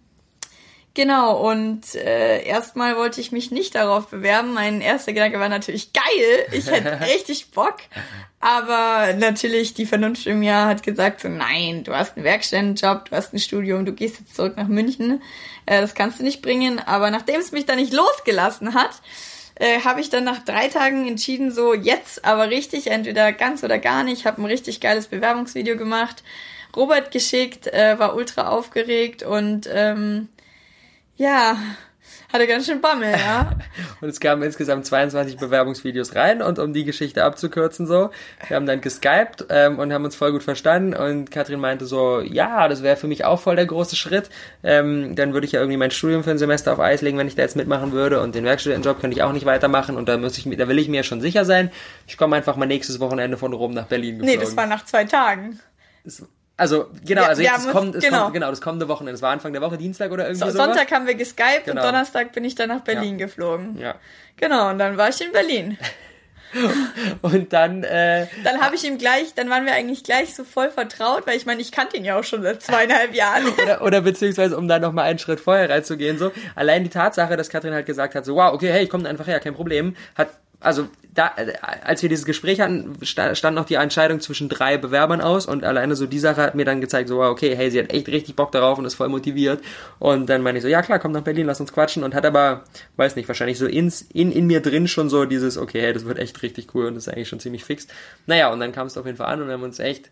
Genau, 0.96 1.50
und 1.50 1.96
äh, 1.96 2.44
erstmal 2.44 2.98
wollte 2.98 3.22
ich 3.22 3.32
mich 3.32 3.52
nicht 3.52 3.76
darauf 3.76 4.08
bewerben. 4.08 4.54
Mein 4.54 4.82
erster 4.82 5.14
Gedanke 5.14 5.40
war 5.40 5.48
natürlich 5.48 5.94
geil, 5.94 6.48
ich 6.52 6.70
hätte 6.70 7.00
richtig 7.14 7.52
Bock. 7.52 7.78
Aber 8.40 9.14
natürlich, 9.14 9.74
die 9.74 9.86
Vernunft 9.86 10.26
im 10.26 10.42
Jahr 10.42 10.68
hat 10.68 10.82
gesagt, 10.84 11.22
so 11.22 11.30
nein, 11.30 11.84
du 11.84 11.94
hast 11.94 12.16
einen 12.16 12.26
Werkstättenjob, 12.26 13.06
du 13.10 13.16
hast 13.16 13.34
ein 13.34 13.40
Studium, 13.40 13.86
du 13.86 13.94
gehst 13.94 14.20
jetzt 14.20 14.36
zurück 14.36 14.58
nach 14.58 14.68
München. 14.68 15.22
Äh, 15.66 15.82
das 15.82 15.94
kannst 15.94 16.20
du 16.20 16.24
nicht 16.24 16.42
bringen. 16.42 16.80
Aber 16.80 17.12
nachdem 17.12 17.40
es 17.40 17.52
mich 17.52 17.66
dann 17.66 17.78
nicht 17.78 17.94
losgelassen 17.94 18.74
hat, 18.74 19.02
äh, 19.56 19.82
habe 19.82 20.02
ich 20.02 20.10
dann 20.10 20.24
nach 20.24 20.44
drei 20.44 20.70
Tagen 20.70 21.08
entschieden, 21.08 21.52
so 21.52 21.74
jetzt 21.74 22.26
aber 22.26 22.50
richtig, 22.50 22.88
entweder 22.88 23.32
ganz 23.34 23.64
oder 23.64 23.78
gar 23.78 24.04
nicht. 24.04 24.22
Ich 24.22 24.26
habe 24.26 24.42
ein 24.42 24.46
richtig 24.46 24.80
geiles 24.80 25.08
Bewerbungsvideo 25.08 25.78
gemacht, 25.78 26.24
Robert 26.76 27.12
geschickt, 27.12 27.68
äh, 27.68 28.00
war 28.00 28.16
ultra 28.16 28.50
aufgeregt 28.50 29.22
und 29.22 29.70
ähm, 29.72 30.30
ja, 31.20 31.58
hatte 32.32 32.48
ganz 32.48 32.66
schön 32.66 32.80
Bammel, 32.80 33.12
ja. 33.12 33.52
und 34.02 34.08
es 34.08 34.22
kamen 34.22 34.42
insgesamt 34.42 34.86
22 34.86 35.38
Bewerbungsvideos 35.38 36.16
rein 36.16 36.42
und 36.42 36.60
um 36.60 36.72
die 36.72 36.86
Geschichte 36.86 37.26
abzukürzen 37.26 37.88
so, 37.88 38.10
wir 38.48 38.56
haben 38.56 38.66
dann 38.66 38.80
geskypt 38.80 39.46
ähm, 39.50 39.80
und 39.80 39.92
haben 39.92 40.06
uns 40.06 40.16
voll 40.16 40.32
gut 40.32 40.44
verstanden 40.44 40.94
und 40.94 41.30
Katrin 41.30 41.60
meinte 41.60 41.86
so, 41.86 42.22
ja, 42.22 42.70
das 42.70 42.84
wäre 42.84 42.96
für 42.96 43.08
mich 43.08 43.26
auch 43.26 43.42
voll 43.42 43.58
der 43.58 43.66
große 43.66 43.98
Schritt. 43.98 44.30
Ähm, 44.64 45.16
dann 45.16 45.34
würde 45.34 45.46
ich 45.46 45.52
ja 45.52 45.60
irgendwie 45.60 45.78
mein 45.78 45.92
Studium 45.92 46.24
für 46.24 46.32
ein 46.32 46.38
Semester 46.38 46.72
auf 46.72 46.80
Eis 46.80 47.02
legen, 47.02 47.18
wenn 47.18 47.28
ich 47.28 47.36
da 47.36 47.42
jetzt 47.42 47.58
mitmachen 47.58 47.92
würde 47.92 48.22
und 48.22 48.34
den 48.34 48.46
Werkstudentenjob 48.46 49.02
könnte 49.02 49.18
ich 49.18 49.24
auch 49.24 49.34
nicht 49.34 49.46
weitermachen 49.46 49.98
und 49.98 50.08
da 50.08 50.18
muss 50.18 50.38
ich, 50.38 50.46
da 50.58 50.68
will 50.70 50.80
ich 50.80 50.88
mir 50.88 51.04
schon 51.04 51.20
sicher 51.20 51.44
sein. 51.44 51.70
Ich 52.08 52.18
komme 52.18 52.38
einfach 52.38 52.56
mal 52.56 52.66
nächstes 52.66 53.02
Wochenende 53.02 53.36
von 53.36 53.52
Rom 53.52 53.74
nach 53.74 53.88
Berlin 53.88 54.20
geflogen. 54.20 54.40
Nee, 54.40 54.44
das 54.44 54.56
war 54.56 54.68
nach 54.68 54.86
zwei 54.86 55.04
Tagen. 55.04 55.60
Das 56.06 56.24
also, 56.60 56.88
genau, 57.06 57.24
also 57.24 57.42
jetzt, 57.42 57.66
es 57.66 57.72
kommt, 57.72 57.96
es 57.96 58.04
genau. 58.04 58.24
kommt, 58.24 58.34
genau, 58.34 58.50
das 58.50 58.62
kommende 58.62 58.88
Wochenende. 58.88 59.16
Es 59.16 59.22
war 59.22 59.32
Anfang 59.32 59.54
der 59.54 59.62
Woche, 59.62 59.78
Dienstag 59.78 60.12
oder 60.12 60.28
irgendwie 60.28 60.52
so, 60.52 60.58
Sonntag 60.58 60.92
haben 60.92 61.08
wir 61.08 61.16
geskypt 61.16 61.66
genau. 61.66 61.82
und 61.82 61.88
Donnerstag 61.88 62.34
bin 62.34 62.44
ich 62.44 62.56
dann 62.56 62.70
nach 62.70 62.82
Berlin 62.82 63.18
ja. 63.18 63.26
geflogen. 63.26 63.78
Ja. 63.78 63.96
Genau, 64.38 64.70
und 64.70 64.80
dann 64.80 64.98
war 64.98 65.10
ich 65.10 65.22
in 65.22 65.32
Berlin. 65.32 65.78
und 67.22 67.54
dann, 67.54 67.84
äh, 67.84 68.28
Dann 68.44 68.62
habe 68.62 68.76
ich 68.76 68.84
ihm 68.84 68.98
gleich, 68.98 69.34
dann 69.36 69.50
waren 69.50 69.66
wir 69.66 69.74
eigentlich 69.74 70.04
gleich 70.04 70.36
so 70.36 70.44
voll 70.44 70.72
vertraut, 70.72 71.28
weil 71.28 71.38
ich 71.38 71.46
meine, 71.46 71.62
ich 71.62 71.72
kannte 71.72 71.98
ihn 71.98 72.06
ja 72.06 72.20
auch 72.20 72.24
schon 72.24 72.42
seit 72.42 72.62
zweieinhalb 72.62 73.14
Jahren. 73.14 73.44
oder, 73.64 73.82
oder 73.84 74.02
beziehungsweise, 74.02 74.58
um 74.58 74.68
da 74.68 74.80
nochmal 74.80 75.06
einen 75.06 75.20
Schritt 75.20 75.40
vorher 75.40 75.70
reinzugehen, 75.70 76.18
so, 76.18 76.32
allein 76.56 76.84
die 76.84 76.90
Tatsache, 76.90 77.38
dass 77.38 77.50
Katrin 77.50 77.74
halt 77.74 77.86
gesagt 77.86 78.16
hat, 78.16 78.26
so, 78.26 78.36
wow, 78.36 78.54
okay, 78.54 78.72
hey, 78.72 78.84
ich 78.84 78.90
komme 78.90 79.08
einfach 79.08 79.28
her, 79.28 79.40
kein 79.40 79.54
Problem, 79.54 79.96
hat 80.16 80.30
also 80.60 80.88
da, 81.14 81.34
als 81.84 82.02
wir 82.02 82.10
dieses 82.10 82.26
Gespräch 82.26 82.62
hatten, 82.62 82.98
stand 83.04 83.56
noch 83.56 83.66
die 83.66 83.76
Entscheidung 83.76 84.20
zwischen 84.20 84.48
drei 84.48 84.78
Bewerbern 84.78 85.22
aus 85.22 85.48
und 85.48 85.64
alleine 85.64 85.96
so 85.96 86.06
die 86.06 86.20
Sache 86.20 86.42
hat 86.42 86.56
mir 86.56 86.66
dann 86.66 86.82
gezeigt, 86.82 87.10
so, 87.10 87.22
okay, 87.22 87.56
hey, 87.56 87.72
sie 87.72 87.80
hat 87.80 87.92
echt 87.92 88.08
richtig 88.08 88.36
Bock 88.36 88.52
darauf 88.52 88.78
und 88.78 88.86
ist 88.86 88.94
voll 88.94 89.10
motiviert. 89.10 89.62
Und 89.98 90.30
dann 90.30 90.44
meine 90.44 90.60
ich 90.60 90.62
so, 90.62 90.70
ja 90.70 90.82
klar, 90.82 91.00
komm 91.00 91.12
nach 91.12 91.24
Berlin, 91.24 91.48
lass 91.48 91.60
uns 91.60 91.74
quatschen 91.74 92.04
und 92.04 92.14
hat 92.14 92.26
aber, 92.26 92.64
weiß 92.98 93.16
nicht, 93.16 93.28
wahrscheinlich 93.28 93.58
so 93.58 93.66
ins, 93.66 94.02
in, 94.14 94.32
in 94.32 94.46
mir 94.48 94.62
drin 94.62 94.88
schon 94.88 95.10
so 95.10 95.26
dieses, 95.26 95.58
okay, 95.58 95.82
hey, 95.82 95.94
das 95.94 96.06
wird 96.06 96.20
echt 96.20 96.42
richtig 96.44 96.74
cool 96.76 96.86
und 96.86 96.96
das 96.96 97.08
ist 97.08 97.14
eigentlich 97.14 97.30
schon 97.30 97.40
ziemlich 97.40 97.66
fix. 97.66 97.88
Naja, 98.28 98.52
und 98.54 98.60
dann 98.60 98.72
kam 98.72 98.88
es 98.88 98.98
auf 98.98 99.06
jeden 99.06 99.18
Fall 99.18 99.28
an 99.28 99.42
und 99.42 99.48
wir 99.48 99.54
haben 99.56 99.64
uns 99.64 99.80
echt 99.80 100.10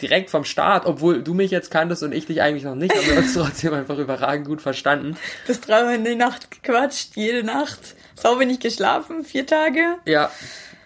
direkt 0.00 0.30
vom 0.30 0.44
Start, 0.44 0.86
obwohl 0.86 1.22
du 1.22 1.34
mich 1.34 1.50
jetzt 1.50 1.70
kanntest 1.70 2.02
und 2.02 2.12
ich 2.12 2.24
dich 2.24 2.40
eigentlich 2.40 2.64
noch 2.64 2.74
nicht, 2.74 2.94
haben 2.94 3.06
wir 3.06 3.18
uns 3.18 3.34
trotzdem 3.34 3.74
einfach 3.74 3.98
überragend 3.98 4.46
gut 4.46 4.62
verstanden. 4.62 5.16
Bis 5.46 5.60
drei 5.60 5.84
Uhr 5.84 5.92
in 5.92 6.04
der 6.04 6.16
Nacht 6.16 6.50
gequatscht, 6.50 7.16
jede 7.16 7.44
Nacht 7.44 7.94
sau 8.18 8.38
wenig 8.38 8.60
geschlafen, 8.60 9.24
vier 9.24 9.46
Tage. 9.46 9.96
Ja. 10.04 10.30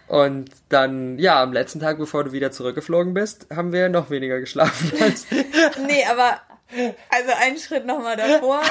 Und 0.09 0.51
dann, 0.69 1.19
ja, 1.19 1.43
am 1.43 1.53
letzten 1.53 1.81
Tag, 1.81 1.99
bevor 1.99 2.25
du 2.25 2.33
wieder 2.33 2.51
zurückgeflogen 2.51 3.15
bist, 3.15 3.47
haben 3.55 3.73
wir 3.73 3.89
noch 3.89 4.11
weniger 4.11 4.41
geschlafen 4.41 4.93
als. 5.01 5.27
nee, 5.87 6.05
aber 6.05 6.41
also 7.11 7.33
einen 7.41 7.59
Schritt 7.59 7.87
nochmal 7.87 8.17
davor. 8.17 8.63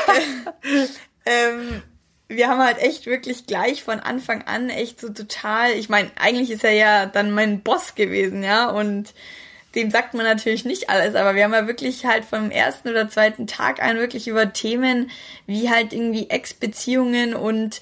ähm, 1.26 1.82
wir 2.28 2.48
haben 2.48 2.62
halt 2.64 2.78
echt 2.78 3.06
wirklich 3.06 3.46
gleich 3.46 3.84
von 3.84 4.00
Anfang 4.00 4.44
an 4.44 4.70
echt 4.70 5.00
so 5.00 5.10
total, 5.10 5.72
ich 5.72 5.90
meine, 5.90 6.12
eigentlich 6.16 6.52
ist 6.52 6.64
er 6.64 6.74
ja 6.74 7.06
dann 7.06 7.32
mein 7.32 7.62
Boss 7.62 7.96
gewesen, 7.96 8.44
ja, 8.44 8.70
und 8.70 9.14
dem 9.76 9.90
sagt 9.90 10.14
man 10.14 10.26
natürlich 10.26 10.66
nicht 10.66 10.90
alles, 10.90 11.16
aber 11.16 11.36
wir 11.36 11.44
haben 11.44 11.54
ja 11.54 11.68
wirklich 11.68 12.06
halt 12.06 12.26
vom 12.26 12.52
ersten 12.52 12.90
oder 12.90 13.10
zweiten 13.10 13.48
Tag 13.48 13.82
an 13.82 13.98
wirklich 13.98 14.28
über 14.28 14.52
Themen 14.52 15.10
wie 15.48 15.70
halt 15.70 15.94
irgendwie 15.94 16.30
Ex-Beziehungen 16.30 17.36
und 17.36 17.82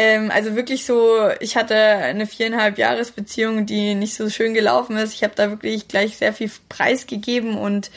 ähm, 0.00 0.30
also 0.30 0.56
wirklich 0.56 0.86
so, 0.86 1.28
ich 1.40 1.58
hatte 1.58 1.74
eine 1.74 2.26
viereinhalb 2.26 2.78
Jahresbeziehung, 2.78 3.66
die 3.66 3.94
nicht 3.94 4.14
so 4.14 4.30
schön 4.30 4.54
gelaufen 4.54 4.96
ist. 4.96 5.12
Ich 5.12 5.22
habe 5.22 5.34
da 5.36 5.50
wirklich 5.50 5.88
gleich 5.88 6.16
sehr 6.16 6.32
viel 6.32 6.50
Preis 6.70 7.06
gegeben 7.06 7.58
und 7.58 7.90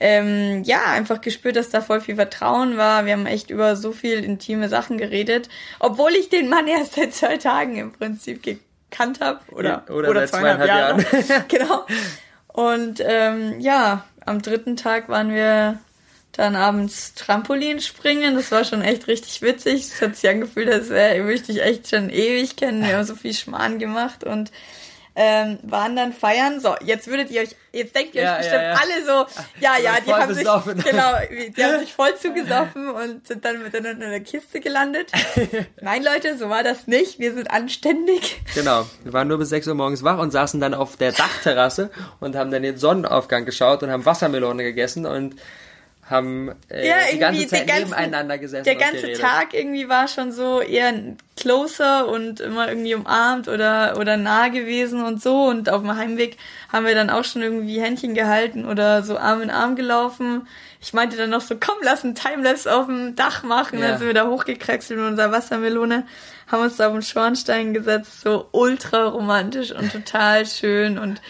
ähm, 0.00 0.64
ja, 0.64 0.82
einfach 0.86 1.20
gespürt, 1.20 1.54
dass 1.54 1.70
da 1.70 1.80
voll 1.80 2.00
viel 2.00 2.16
Vertrauen 2.16 2.76
war. 2.76 3.06
Wir 3.06 3.12
haben 3.12 3.26
echt 3.26 3.50
über 3.50 3.76
so 3.76 3.92
viel 3.92 4.24
intime 4.24 4.68
Sachen 4.68 4.98
geredet, 4.98 5.48
obwohl 5.78 6.10
ich 6.14 6.28
den 6.28 6.48
Mann 6.48 6.66
erst 6.66 6.94
seit 6.94 7.14
zwei 7.14 7.36
Tagen 7.36 7.76
im 7.76 7.92
Prinzip 7.92 8.42
gekannt 8.42 9.20
habe 9.20 9.38
oder, 9.52 9.84
oder, 9.90 10.10
oder 10.10 10.26
zweieinhalb, 10.26 10.68
zweieinhalb 10.68 11.12
Jahren. 11.12 11.28
Jahren. 11.28 11.44
genau. 11.48 11.86
Und 12.48 13.00
ähm, 13.06 13.60
ja, 13.60 14.04
am 14.26 14.42
dritten 14.42 14.74
Tag 14.74 15.08
waren 15.08 15.32
wir 15.32 15.78
dann 16.36 16.56
abends 16.56 17.14
Trampolin 17.14 17.80
springen. 17.80 18.34
Das 18.34 18.50
war 18.50 18.64
schon 18.64 18.82
echt 18.82 19.06
richtig 19.06 19.40
witzig. 19.42 19.82
Es 19.82 20.02
hat 20.02 20.16
sich 20.16 20.28
angefühlt, 20.28 20.68
als 20.68 20.90
wäre, 20.90 21.32
ich 21.32 21.42
dich 21.42 21.62
echt 21.62 21.88
schon 21.88 22.10
ewig 22.10 22.56
kennen. 22.56 22.86
Wir 22.86 22.96
haben 22.96 23.04
so 23.04 23.14
viel 23.14 23.34
Schmarrn 23.34 23.78
gemacht 23.78 24.24
und 24.24 24.50
ähm, 25.16 25.58
waren 25.62 25.94
dann 25.94 26.12
feiern. 26.12 26.60
So, 26.60 26.74
jetzt 26.84 27.06
würdet 27.06 27.30
ihr 27.30 27.42
euch, 27.42 27.54
jetzt 27.72 27.94
denkt 27.94 28.14
ihr 28.14 28.22
ja, 28.22 28.32
euch 28.32 28.38
bestimmt 28.38 28.62
ja, 28.62 28.72
ja. 28.72 28.80
alle 28.80 29.04
so, 29.04 29.40
ja, 29.60 29.72
ja, 29.82 30.00
die 30.04 30.12
haben 30.12 30.34
besoffen. 30.34 30.76
sich, 30.76 30.84
genau, 30.84 31.12
die 31.56 31.64
haben 31.64 31.78
sich 31.84 31.94
voll 31.94 32.16
zugesoffen 32.16 32.90
und 32.90 33.26
sind 33.26 33.44
dann 33.44 33.62
miteinander 33.62 34.06
in 34.06 34.10
der 34.10 34.20
Kiste 34.20 34.60
gelandet. 34.60 35.12
Nein, 35.80 36.02
Leute, 36.02 36.36
so 36.36 36.48
war 36.48 36.64
das 36.64 36.86
nicht. 36.88 37.18
Wir 37.20 37.32
sind 37.32 37.50
anständig. 37.50 38.40
Genau. 38.54 38.86
Wir 39.04 39.12
waren 39.12 39.28
nur 39.28 39.38
bis 39.38 39.50
6 39.50 39.68
Uhr 39.68 39.74
morgens 39.74 40.02
wach 40.02 40.18
und 40.18 40.32
saßen 40.32 40.60
dann 40.60 40.74
auf 40.74 40.96
der 40.96 41.12
Dachterrasse 41.12 41.90
und 42.18 42.34
haben 42.34 42.50
dann 42.50 42.62
den 42.62 42.76
Sonnenaufgang 42.76 43.44
geschaut 43.44 43.82
und 43.82 43.90
haben 43.90 44.04
Wassermelone 44.04 44.64
gegessen 44.64 45.06
und 45.06 45.36
haben 46.08 46.50
äh, 46.68 46.86
ja, 46.86 46.96
die 47.10 47.18
ganze 47.18 47.46
Zeit 47.46 47.66
ganzen, 47.66 47.90
nebeneinander 47.90 48.36
gesessen. 48.36 48.64
Der 48.64 48.76
ganze 48.76 49.12
Tag 49.14 49.54
irgendwie 49.54 49.88
war 49.88 50.06
schon 50.06 50.32
so 50.32 50.60
eher 50.60 50.92
closer 51.36 52.08
und 52.08 52.40
immer 52.40 52.68
irgendwie 52.68 52.94
umarmt 52.94 53.48
oder, 53.48 53.96
oder 53.98 54.16
nah 54.18 54.48
gewesen 54.48 55.02
und 55.02 55.22
so. 55.22 55.44
Und 55.44 55.70
auf 55.70 55.80
dem 55.80 55.96
Heimweg 55.96 56.36
haben 56.70 56.86
wir 56.86 56.94
dann 56.94 57.08
auch 57.08 57.24
schon 57.24 57.42
irgendwie 57.42 57.80
Händchen 57.80 58.14
gehalten 58.14 58.66
oder 58.66 59.02
so 59.02 59.16
Arm 59.16 59.40
in 59.40 59.50
Arm 59.50 59.76
gelaufen. 59.76 60.46
Ich 60.80 60.92
meinte 60.92 61.16
dann 61.16 61.30
noch 61.30 61.40
so, 61.40 61.56
komm, 61.58 61.76
lass 61.82 62.04
einen 62.04 62.14
Timelapse 62.14 62.74
auf 62.74 62.86
dem 62.86 63.16
Dach 63.16 63.42
machen. 63.42 63.78
Ja. 63.78 63.88
Dann 63.88 63.98
sind 63.98 64.06
wir 64.06 64.14
da 64.14 64.26
hochgekraxelt 64.28 65.00
mit 65.00 65.08
unserer 65.08 65.32
Wassermelone, 65.32 66.06
haben 66.48 66.62
uns 66.62 66.76
da 66.76 66.88
auf 66.88 66.92
den 66.92 67.02
Schornstein 67.02 67.72
gesetzt, 67.72 68.20
so 68.20 68.48
ultra 68.52 69.06
romantisch 69.06 69.72
und 69.72 69.90
total 69.90 70.44
schön 70.44 70.98
und 70.98 71.22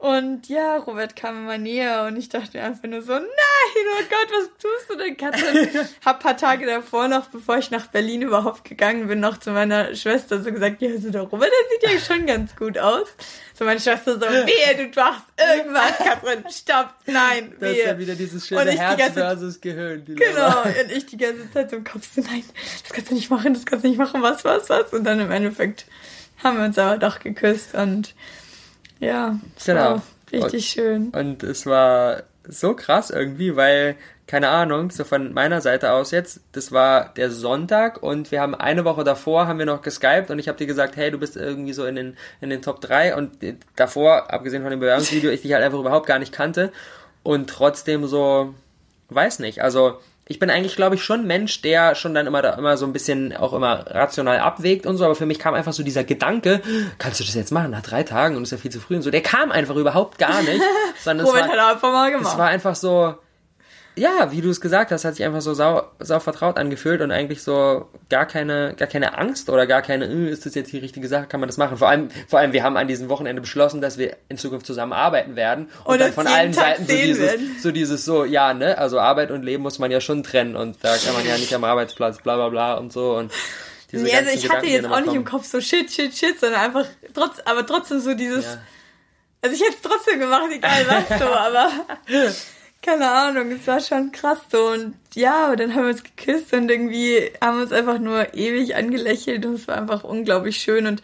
und 0.00 0.48
ja, 0.48 0.78
Robert 0.78 1.14
kam 1.14 1.42
immer 1.42 1.58
näher 1.58 2.06
und 2.06 2.16
ich 2.16 2.30
dachte 2.30 2.56
mir 2.56 2.64
einfach 2.64 2.88
nur 2.88 3.02
so, 3.02 3.12
nein, 3.12 3.26
oh 3.28 4.02
Gott, 4.08 4.28
was 4.30 4.48
tust 4.58 4.88
du 4.88 4.96
denn, 4.96 5.14
Katrin? 5.14 5.68
Hab 6.06 6.20
paar 6.20 6.38
Tage 6.38 6.64
davor 6.64 7.06
noch, 7.06 7.26
bevor 7.26 7.58
ich 7.58 7.70
nach 7.70 7.86
Berlin 7.88 8.22
überhaupt 8.22 8.64
gegangen 8.64 9.08
bin, 9.08 9.20
noch 9.20 9.36
zu 9.38 9.50
meiner 9.50 9.94
Schwester 9.94 10.42
so 10.42 10.50
gesagt, 10.52 10.80
ja, 10.80 10.88
also 10.88 11.10
der 11.10 11.20
Robert, 11.20 11.50
der 11.50 11.90
sieht 11.90 12.00
ja 12.08 12.14
schon 12.14 12.24
ganz 12.24 12.56
gut 12.56 12.78
aus. 12.78 13.08
So 13.52 13.66
meine 13.66 13.78
Schwester 13.78 14.14
so, 14.14 14.20
wehe, 14.22 14.74
du 14.74 14.98
machst 14.98 15.24
irgendwas, 15.36 15.98
Katrin, 15.98 16.44
stopp, 16.50 16.94
nein, 17.04 17.52
wehe. 17.58 17.68
Das 17.68 17.78
ist 17.78 17.84
ja 17.84 17.98
wieder 17.98 18.14
dieses 18.14 18.46
schöne 18.48 18.70
Herz 18.70 19.12
versus 19.12 19.60
Gehirn. 19.60 20.02
Genau, 20.06 20.62
und 20.62 20.92
ich 20.96 21.04
die 21.04 21.18
ganze 21.18 21.52
Zeit 21.52 21.68
so 21.68 21.76
im 21.76 21.84
Kopf 21.84 22.08
so, 22.14 22.22
nein, 22.22 22.44
das 22.82 22.90
kannst 22.94 23.10
du 23.10 23.14
nicht 23.14 23.28
machen, 23.28 23.52
das 23.52 23.66
kannst 23.66 23.84
du 23.84 23.88
nicht 23.88 23.98
machen, 23.98 24.22
was, 24.22 24.46
was, 24.46 24.70
was. 24.70 24.94
Und 24.94 25.04
dann 25.04 25.20
im 25.20 25.30
Endeffekt 25.30 25.84
haben 26.42 26.56
wir 26.56 26.64
uns 26.64 26.78
aber 26.78 26.96
doch 26.96 27.18
geküsst 27.18 27.74
und 27.74 28.14
ja, 29.00 29.38
genau. 29.64 30.02
richtig 30.32 30.66
schön. 30.66 31.10
Und 31.10 31.42
es 31.42 31.66
war 31.66 32.22
so 32.46 32.74
krass 32.74 33.10
irgendwie, 33.10 33.56
weil, 33.56 33.96
keine 34.26 34.48
Ahnung, 34.48 34.90
so 34.90 35.04
von 35.04 35.32
meiner 35.32 35.60
Seite 35.60 35.92
aus 35.92 36.10
jetzt, 36.10 36.40
das 36.52 36.72
war 36.72 37.12
der 37.14 37.30
Sonntag 37.30 38.02
und 38.02 38.30
wir 38.30 38.40
haben 38.40 38.54
eine 38.54 38.84
Woche 38.84 39.04
davor 39.04 39.46
haben 39.46 39.58
wir 39.58 39.66
noch 39.66 39.82
geskypt 39.82 40.30
und 40.30 40.38
ich 40.38 40.48
habe 40.48 40.58
dir 40.58 40.66
gesagt, 40.66 40.96
hey, 40.96 41.10
du 41.10 41.18
bist 41.18 41.36
irgendwie 41.36 41.72
so 41.72 41.84
in 41.86 41.96
den, 41.96 42.16
in 42.40 42.50
den 42.50 42.62
Top 42.62 42.80
3 42.80 43.16
und 43.16 43.32
davor, 43.76 44.32
abgesehen 44.32 44.62
von 44.62 44.70
dem 44.70 44.80
Bewerbungsvideo, 44.80 45.30
ich 45.30 45.42
dich 45.42 45.52
halt 45.52 45.64
einfach 45.64 45.80
überhaupt 45.80 46.06
gar 46.06 46.18
nicht 46.18 46.32
kannte 46.32 46.72
und 47.22 47.50
trotzdem 47.50 48.06
so, 48.06 48.54
weiß 49.08 49.40
nicht, 49.40 49.62
also 49.62 49.98
ich 50.30 50.38
bin 50.38 50.48
eigentlich, 50.48 50.76
glaube 50.76 50.94
ich, 50.94 51.02
schon 51.02 51.22
ein 51.22 51.26
Mensch, 51.26 51.60
der 51.60 51.96
schon 51.96 52.14
dann 52.14 52.28
immer 52.28 52.40
da 52.40 52.50
immer 52.50 52.76
so 52.76 52.86
ein 52.86 52.92
bisschen 52.92 53.36
auch 53.36 53.52
immer 53.52 53.84
rational 53.88 54.38
abwägt 54.38 54.86
und 54.86 54.96
so, 54.96 55.04
aber 55.04 55.16
für 55.16 55.26
mich 55.26 55.40
kam 55.40 55.54
einfach 55.54 55.72
so 55.72 55.82
dieser 55.82 56.04
Gedanke, 56.04 56.62
kannst 56.98 57.18
du 57.18 57.24
das 57.24 57.34
jetzt 57.34 57.50
machen 57.50 57.72
nach 57.72 57.82
drei 57.82 58.04
Tagen 58.04 58.36
und 58.36 58.44
ist 58.44 58.52
ja 58.52 58.56
viel 58.56 58.70
zu 58.70 58.78
früh 58.78 58.94
und 58.94 59.02
so, 59.02 59.10
der 59.10 59.22
kam 59.22 59.50
einfach 59.50 59.74
überhaupt 59.74 60.18
gar 60.18 60.40
nicht. 60.42 60.62
sondern 61.02 61.26
es 61.26 61.32
war, 61.32 61.48
halt 61.48 61.58
einfach 61.58 61.92
mal 61.92 62.12
gemacht. 62.12 62.32
Es 62.32 62.38
war 62.38 62.46
einfach 62.46 62.76
so, 62.76 63.16
ja, 63.96 64.30
wie 64.30 64.40
du 64.40 64.50
es 64.50 64.60
gesagt 64.60 64.92
hast, 64.92 65.04
hat 65.04 65.16
sich 65.16 65.26
einfach 65.26 65.40
so 65.40 65.52
sau, 65.52 65.82
sau 65.98 66.20
vertraut 66.20 66.56
angefühlt 66.56 67.00
und 67.00 67.10
eigentlich 67.10 67.42
so 67.42 67.88
gar 68.08 68.24
keine, 68.24 68.74
gar 68.76 68.88
keine 68.88 69.18
Angst 69.18 69.50
oder 69.50 69.66
gar 69.66 69.82
keine, 69.82 70.06
äh, 70.06 70.30
ist 70.30 70.46
das 70.46 70.54
jetzt 70.54 70.72
die 70.72 70.78
richtige 70.78 71.08
Sache, 71.08 71.26
kann 71.26 71.40
man 71.40 71.48
das 71.48 71.56
machen? 71.56 71.76
Vor 71.76 71.88
allem, 71.88 72.08
vor 72.28 72.38
allem, 72.38 72.52
wir 72.52 72.62
haben 72.62 72.76
an 72.76 72.88
diesem 72.88 73.08
Wochenende 73.08 73.42
beschlossen, 73.42 73.80
dass 73.80 73.98
wir 73.98 74.16
in 74.28 74.38
Zukunft 74.38 74.66
zusammenarbeiten 74.66 75.36
werden 75.36 75.68
und, 75.84 75.94
und 75.94 76.00
dann 76.00 76.12
von 76.12 76.26
allen 76.26 76.52
Tag 76.52 76.78
Seiten 76.78 76.86
so 76.86 76.92
dieses, 76.94 77.62
so 77.62 77.70
dieses 77.72 78.04
so, 78.04 78.24
ja, 78.24 78.54
ne, 78.54 78.78
also 78.78 79.00
Arbeit 79.00 79.30
und 79.30 79.42
Leben 79.42 79.62
muss 79.62 79.78
man 79.78 79.90
ja 79.90 80.00
schon 80.00 80.22
trennen 80.22 80.56
und 80.56 80.78
da 80.82 80.96
kann 80.96 81.14
man 81.14 81.26
ja 81.26 81.36
nicht 81.36 81.54
am 81.54 81.64
Arbeitsplatz 81.64 82.22
bla 82.22 82.36
bla 82.36 82.48
bla 82.48 82.74
und 82.74 82.92
so 82.92 83.16
und 83.16 83.32
diese 83.90 84.04
nee, 84.04 84.14
also 84.14 84.30
ich 84.30 84.42
Gedanken, 84.42 84.56
hatte 84.56 84.72
jetzt 84.72 84.86
auch 84.86 84.96
nicht 84.96 85.06
kommen. 85.06 85.16
im 85.16 85.24
Kopf 85.24 85.46
so 85.46 85.60
shit, 85.60 85.90
shit, 85.90 86.16
shit, 86.16 86.38
sondern 86.38 86.60
einfach 86.60 86.86
trotz, 87.12 87.40
aber 87.44 87.66
trotzdem 87.66 87.98
so 87.98 88.14
dieses, 88.14 88.44
ja. 88.44 88.58
also 89.42 89.56
ich 89.56 89.62
hätte 89.62 89.74
es 89.74 89.82
trotzdem 89.82 90.20
gemacht, 90.20 90.48
egal 90.52 90.86
was 90.86 91.18
so, 91.18 91.26
aber 91.26 91.70
keine 92.82 93.10
Ahnung, 93.10 93.52
es 93.52 93.66
war 93.66 93.80
schon 93.80 94.10
krass 94.12 94.38
so 94.50 94.68
und 94.68 94.94
ja, 95.14 95.54
dann 95.54 95.74
haben 95.74 95.84
wir 95.84 95.90
uns 95.90 96.02
geküsst 96.02 96.52
und 96.52 96.70
irgendwie 96.70 97.30
haben 97.40 97.58
wir 97.58 97.62
uns 97.64 97.72
einfach 97.72 97.98
nur 97.98 98.34
ewig 98.34 98.74
angelächelt 98.74 99.44
und 99.44 99.54
es 99.54 99.68
war 99.68 99.76
einfach 99.76 100.04
unglaublich 100.04 100.58
schön 100.58 100.86
und 100.86 101.02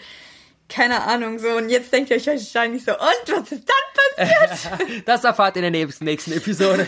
keine 0.68 1.02
Ahnung, 1.02 1.38
so. 1.38 1.49
Und 1.49 1.68
jetzt 1.68 1.92
denkt 1.92 2.11
ihr 2.11 2.16
euch 2.16 2.26
wahrscheinlich 2.26 2.85
so, 2.85 2.92
und 2.92 3.37
was 3.37 3.52
ist 3.52 3.64
dann 3.68 4.26
passiert? 4.28 5.04
das 5.06 5.25
erfahrt 5.25 5.56
ihr 5.56 5.62
in 5.62 5.73
der 5.73 5.88
nächsten, 6.00 6.32
Episode. 6.32 6.87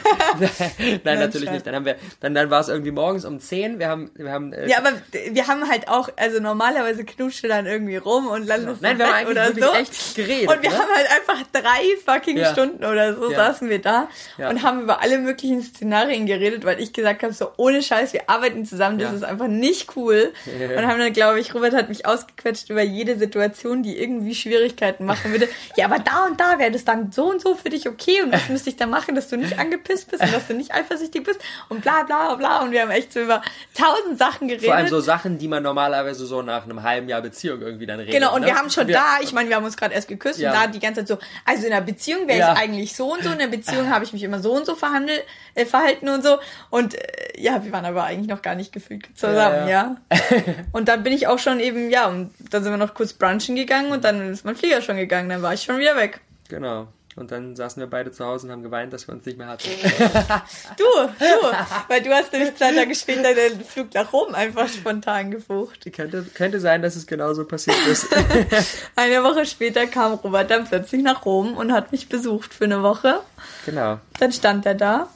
Nein, 1.04 1.18
natürlich 1.18 1.50
nicht. 1.50 1.66
Dann 1.66 1.74
haben 1.74 1.84
wir, 1.84 1.96
dann, 2.20 2.34
dann 2.34 2.50
war 2.50 2.60
es 2.60 2.68
irgendwie 2.68 2.90
morgens 2.90 3.24
um 3.24 3.38
10. 3.38 3.78
Wir 3.78 3.88
haben, 3.88 4.10
wir 4.14 4.32
haben, 4.32 4.52
äh, 4.52 4.68
Ja, 4.68 4.78
aber 4.78 4.92
wir 5.30 5.46
haben 5.46 5.68
halt 5.68 5.88
auch, 5.88 6.08
also 6.16 6.40
normalerweise 6.40 7.04
knutscht 7.04 7.44
du 7.44 7.48
dann 7.48 7.66
irgendwie 7.66 7.96
rum 7.96 8.28
und 8.28 8.46
landest 8.46 8.82
Nein, 8.82 8.98
wir 8.98 9.06
haben 9.06 9.14
eigentlich 9.14 9.60
oder 9.60 9.68
so. 9.68 9.74
echt 9.74 10.14
geredet. 10.16 10.48
Und 10.48 10.62
wir 10.62 10.70
ne? 10.70 10.78
haben 10.78 10.90
halt 10.94 11.06
einfach 11.10 11.42
drei 11.52 11.82
fucking 12.04 12.36
ja. 12.36 12.52
Stunden 12.52 12.84
oder 12.84 13.14
so 13.14 13.30
ja. 13.30 13.36
saßen 13.36 13.68
wir 13.68 13.80
da 13.80 14.08
ja. 14.38 14.50
und 14.50 14.62
haben 14.62 14.82
über 14.82 15.00
alle 15.02 15.18
möglichen 15.18 15.62
Szenarien 15.62 16.26
geredet, 16.26 16.64
weil 16.64 16.80
ich 16.80 16.92
gesagt 16.92 17.22
habe, 17.22 17.32
so 17.32 17.52
ohne 17.56 17.82
Scheiß, 17.82 18.12
wir 18.12 18.28
arbeiten 18.28 18.64
zusammen, 18.64 18.98
das 18.98 19.12
ist 19.12 19.24
einfach 19.24 19.48
nicht 19.48 19.96
cool. 19.96 20.32
Und 20.78 20.86
haben 20.86 20.98
dann, 20.98 21.12
glaube 21.12 21.40
ich, 21.40 21.54
Robert 21.54 21.74
hat 21.74 21.88
mich 21.88 22.06
ausgequetscht 22.06 22.70
über 22.70 22.82
jede 22.82 23.18
Situation 23.18 23.67
Situation, 23.68 23.82
die 23.82 23.98
irgendwie 23.98 24.34
Schwierigkeiten 24.34 25.04
machen 25.04 25.30
würde. 25.30 25.48
Ja, 25.76 25.86
aber 25.86 25.98
da 25.98 26.26
und 26.26 26.40
da 26.40 26.58
wäre 26.58 26.70
das 26.70 26.84
dann 26.84 27.12
so 27.12 27.30
und 27.30 27.40
so 27.40 27.54
für 27.54 27.68
dich 27.68 27.88
okay 27.88 28.22
und 28.22 28.32
was 28.32 28.48
müsste 28.48 28.70
ich 28.70 28.76
da 28.76 28.86
machen, 28.86 29.14
dass 29.14 29.28
du 29.28 29.36
nicht 29.36 29.58
angepisst 29.58 30.10
bist 30.10 30.22
und 30.22 30.32
dass 30.32 30.46
du 30.46 30.54
nicht 30.54 30.72
eifersüchtig 30.72 31.24
bist 31.24 31.40
und 31.68 31.82
bla 31.82 32.02
bla 32.04 32.34
bla 32.34 32.62
und 32.62 32.72
wir 32.72 32.82
haben 32.82 32.90
echt 32.90 33.12
so 33.12 33.20
über 33.20 33.42
tausend 33.74 34.18
Sachen 34.18 34.48
geredet. 34.48 34.66
Vor 34.66 34.74
allem 34.74 34.88
so 34.88 35.00
Sachen, 35.00 35.38
die 35.38 35.48
man 35.48 35.62
normalerweise 35.62 36.26
so 36.26 36.42
nach 36.42 36.64
einem 36.64 36.82
halben 36.82 37.08
Jahr 37.08 37.22
Beziehung 37.22 37.60
irgendwie 37.60 37.86
dann 37.86 38.00
redet. 38.00 38.14
Genau, 38.14 38.34
und 38.34 38.40
ne? 38.40 38.48
wir 38.48 38.54
haben 38.54 38.70
schon 38.70 38.88
wir, 38.88 38.94
da, 38.94 39.18
ich 39.22 39.32
meine, 39.32 39.48
wir 39.48 39.56
haben 39.56 39.64
uns 39.64 39.76
gerade 39.76 39.94
erst 39.94 40.08
geküsst 40.08 40.38
ja. 40.38 40.50
und 40.50 40.56
da 40.56 40.66
die 40.66 40.80
ganze 40.80 41.04
Zeit 41.04 41.08
so, 41.08 41.18
also 41.44 41.66
in 41.66 41.72
einer 41.72 41.84
Beziehung 41.84 42.28
wäre 42.28 42.38
ja. 42.38 42.52
ich 42.52 42.58
eigentlich 42.58 42.96
so 42.96 43.12
und 43.12 43.22
so, 43.22 43.30
in 43.30 43.40
einer 43.40 43.48
Beziehung 43.48 43.90
habe 43.90 44.04
ich 44.04 44.12
mich 44.12 44.22
immer 44.22 44.40
so 44.40 44.52
und 44.52 44.66
so 44.66 44.74
verhandelt, 44.74 45.24
äh, 45.54 45.66
verhalten 45.66 46.08
und 46.08 46.22
so 46.22 46.38
und 46.70 46.94
äh, 46.94 47.40
ja, 47.40 47.64
wir 47.64 47.72
waren 47.72 47.84
aber 47.84 48.04
eigentlich 48.04 48.28
noch 48.28 48.42
gar 48.42 48.54
nicht 48.54 48.72
gefühlt 48.72 49.08
zusammen, 49.14 49.68
ja. 49.68 49.96
ja. 50.10 50.26
und 50.72 50.88
dann 50.88 51.02
bin 51.02 51.12
ich 51.12 51.26
auch 51.26 51.38
schon 51.38 51.60
eben, 51.60 51.90
ja, 51.90 52.06
und 52.06 52.30
dann 52.50 52.62
sind 52.62 52.72
wir 52.72 52.78
noch 52.78 52.94
kurz 52.94 53.12
brunchen 53.12 53.56
gegangen 53.58 53.92
und 53.92 54.04
dann 54.04 54.32
ist 54.32 54.44
mein 54.44 54.56
Flieger 54.56 54.82
schon 54.82 54.96
gegangen, 54.96 55.28
dann 55.28 55.42
war 55.42 55.54
ich 55.54 55.62
schon 55.62 55.78
wieder 55.78 55.96
weg. 55.96 56.20
Genau. 56.48 56.88
Und 57.18 57.32
dann 57.32 57.56
saßen 57.56 57.80
wir 57.80 57.88
beide 57.88 58.12
zu 58.12 58.24
Hause 58.24 58.46
und 58.46 58.52
haben 58.52 58.62
geweint, 58.62 58.92
dass 58.92 59.08
wir 59.08 59.14
uns 59.14 59.26
nicht 59.26 59.36
mehr 59.36 59.48
hatten. 59.48 59.68
du, 60.76 60.84
du, 60.84 61.46
weil 61.88 62.00
du 62.00 62.10
hast 62.10 62.32
nämlich 62.32 62.54
zwei 62.54 62.72
Tage 62.72 62.94
später 62.94 63.34
den 63.34 63.60
Flug 63.64 63.92
nach 63.92 64.12
Rom 64.12 64.36
einfach 64.36 64.68
spontan 64.68 65.32
gebucht. 65.32 65.80
Könnte, 65.92 66.24
könnte 66.34 66.60
sein, 66.60 66.80
dass 66.80 66.94
es 66.94 67.08
genauso 67.08 67.44
passiert 67.44 67.76
ist. 67.88 68.06
eine 68.96 69.24
Woche 69.24 69.46
später 69.46 69.88
kam 69.88 70.12
Robert 70.14 70.48
dann 70.48 70.68
plötzlich 70.68 71.02
nach 71.02 71.24
Rom 71.24 71.56
und 71.56 71.72
hat 71.72 71.90
mich 71.90 72.08
besucht 72.08 72.54
für 72.54 72.64
eine 72.64 72.84
Woche. 72.84 73.18
Genau. 73.66 73.98
Dann 74.20 74.30
stand 74.30 74.64
er 74.64 74.76
da 74.76 75.08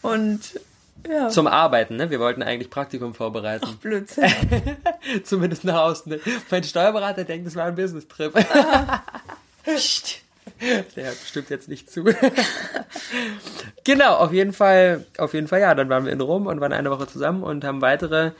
und 0.00 0.40
ja. 1.08 1.28
Zum 1.28 1.46
Arbeiten, 1.46 1.96
ne? 1.96 2.10
Wir 2.10 2.20
wollten 2.20 2.42
eigentlich 2.42 2.70
Praktikum 2.70 3.14
vorbereiten. 3.14 3.66
Ach, 3.68 3.74
Blödsinn. 3.76 4.30
Zumindest 5.24 5.64
nach 5.64 5.82
außen. 5.82 6.12
Ne? 6.12 6.20
Mein 6.50 6.64
Steuerberater 6.64 7.24
denkt, 7.24 7.46
es 7.46 7.56
war 7.56 7.64
ein 7.64 7.74
Business-Trip. 7.74 8.32
Der 10.96 11.12
stimmt 11.12 11.50
jetzt 11.50 11.68
nicht 11.68 11.90
zu. 11.90 12.04
genau, 13.84 14.14
auf 14.16 14.32
jeden 14.32 14.52
Fall, 14.52 15.04
auf 15.18 15.34
jeden 15.34 15.48
Fall, 15.48 15.60
ja. 15.60 15.74
Dann 15.74 15.88
waren 15.88 16.04
wir 16.04 16.12
in 16.12 16.20
Rom 16.20 16.46
und 16.46 16.60
waren 16.60 16.72
eine 16.72 16.90
Woche 16.90 17.06
zusammen 17.06 17.42
und 17.42 17.64
haben 17.64 17.82
weitere, 17.82 18.30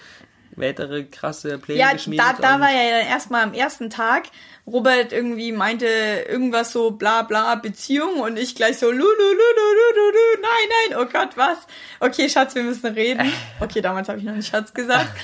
weitere 0.56 1.04
krasse 1.04 1.58
Pläne 1.58 1.80
ja, 1.80 1.92
geschmiedet. 1.92 2.24
Ja, 2.24 2.32
da, 2.32 2.54
da 2.54 2.60
war 2.60 2.70
ja 2.70 2.98
dann 2.98 3.06
erstmal 3.06 3.42
am 3.42 3.54
ersten 3.54 3.90
Tag, 3.90 4.24
Robert 4.66 5.12
irgendwie 5.12 5.52
meinte 5.52 5.86
irgendwas 5.86 6.72
so 6.72 6.90
bla 6.90 7.22
bla 7.22 7.54
Beziehung 7.54 8.20
und 8.20 8.36
ich 8.36 8.56
gleich 8.56 8.78
so 8.78 8.90
lu 8.90 8.96
lu 8.96 9.04
lu 9.04 9.04
lu 9.04 9.94
lu 9.94 10.10
lu 10.10 10.42
nein 10.42 10.68
nein 10.90 10.98
oh 11.00 11.08
Gott 11.10 11.36
was? 11.36 11.58
Okay 12.00 12.28
Schatz 12.28 12.54
wir 12.56 12.64
müssen 12.64 12.86
reden. 12.86 13.32
Okay 13.60 13.80
damals 13.80 14.08
habe 14.08 14.18
ich 14.18 14.24
noch 14.24 14.34
nicht 14.34 14.48
Schatz 14.48 14.74
gesagt 14.74 15.16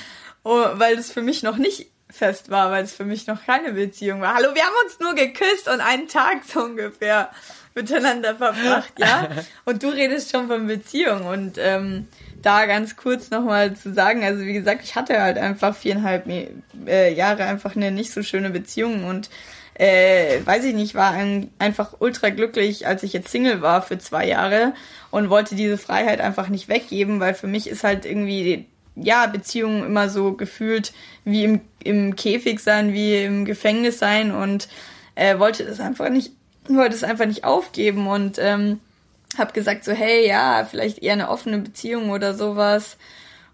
oh, 0.43 0.65
weil 0.73 0.95
das 0.95 1.11
für 1.11 1.21
mich 1.21 1.43
noch 1.43 1.57
nicht 1.57 1.87
fest 2.09 2.51
war 2.51 2.71
weil 2.71 2.85
es 2.85 2.93
für 2.93 3.03
mich 3.03 3.27
noch 3.27 3.45
keine 3.45 3.73
Beziehung 3.73 4.21
war. 4.21 4.35
Hallo 4.35 4.55
wir 4.55 4.63
haben 4.63 4.75
uns 4.85 4.99
nur 5.01 5.13
geküsst 5.13 5.67
und 5.67 5.81
einen 5.81 6.07
Tag 6.07 6.43
so 6.45 6.61
ungefähr 6.61 7.29
miteinander 7.75 8.35
verbracht 8.35 8.93
ja? 8.97 9.29
Und 9.65 9.83
du 9.83 9.89
redest 9.89 10.31
schon 10.31 10.47
von 10.47 10.67
Beziehung 10.67 11.25
und 11.25 11.57
ähm, 11.57 12.07
da 12.43 12.65
ganz 12.65 12.95
kurz 12.95 13.31
nochmal 13.31 13.75
zu 13.75 13.93
sagen, 13.93 14.23
also 14.23 14.45
wie 14.45 14.53
gesagt, 14.53 14.83
ich 14.83 14.95
hatte 14.95 15.21
halt 15.21 15.37
einfach 15.37 15.75
viereinhalb 15.75 16.27
äh, 16.85 17.13
Jahre 17.13 17.45
einfach 17.45 17.75
eine 17.75 17.91
nicht 17.91 18.11
so 18.11 18.21
schöne 18.21 18.51
Beziehung 18.51 19.05
und 19.05 19.29
äh, 19.75 20.39
weiß 20.45 20.65
ich 20.65 20.75
nicht, 20.75 20.93
war 20.93 21.11
ein, 21.11 21.49
einfach 21.57 21.95
ultra 21.99 22.29
glücklich, 22.29 22.85
als 22.85 23.01
ich 23.01 23.13
jetzt 23.13 23.29
Single 23.29 23.61
war 23.61 23.81
für 23.81 23.97
zwei 23.97 24.27
Jahre 24.27 24.73
und 25.09 25.29
wollte 25.29 25.55
diese 25.55 25.77
Freiheit 25.77 26.21
einfach 26.21 26.49
nicht 26.49 26.67
weggeben, 26.67 27.19
weil 27.19 27.33
für 27.33 27.47
mich 27.47 27.67
ist 27.67 27.83
halt 27.83 28.05
irgendwie, 28.05 28.65
ja, 28.95 29.25
Beziehungen 29.25 29.83
immer 29.83 30.09
so 30.09 30.33
gefühlt 30.33 30.93
wie 31.23 31.45
im, 31.45 31.61
im 31.83 32.15
Käfig 32.15 32.59
sein, 32.59 32.93
wie 32.93 33.23
im 33.23 33.45
Gefängnis 33.45 33.97
sein 33.97 34.31
und 34.31 34.67
äh, 35.15 35.39
wollte 35.39 35.65
das 35.65 35.79
einfach 35.79 36.09
nicht, 36.09 36.33
wollte 36.67 36.95
es 36.95 37.03
einfach 37.03 37.25
nicht 37.25 37.43
aufgeben 37.45 38.07
und 38.07 38.37
ähm, 38.39 38.79
habe 39.37 39.53
gesagt 39.53 39.83
so, 39.83 39.91
hey, 39.91 40.27
ja, 40.27 40.65
vielleicht 40.69 40.99
eher 40.99 41.13
eine 41.13 41.29
offene 41.29 41.59
Beziehung 41.59 42.11
oder 42.11 42.33
sowas. 42.33 42.97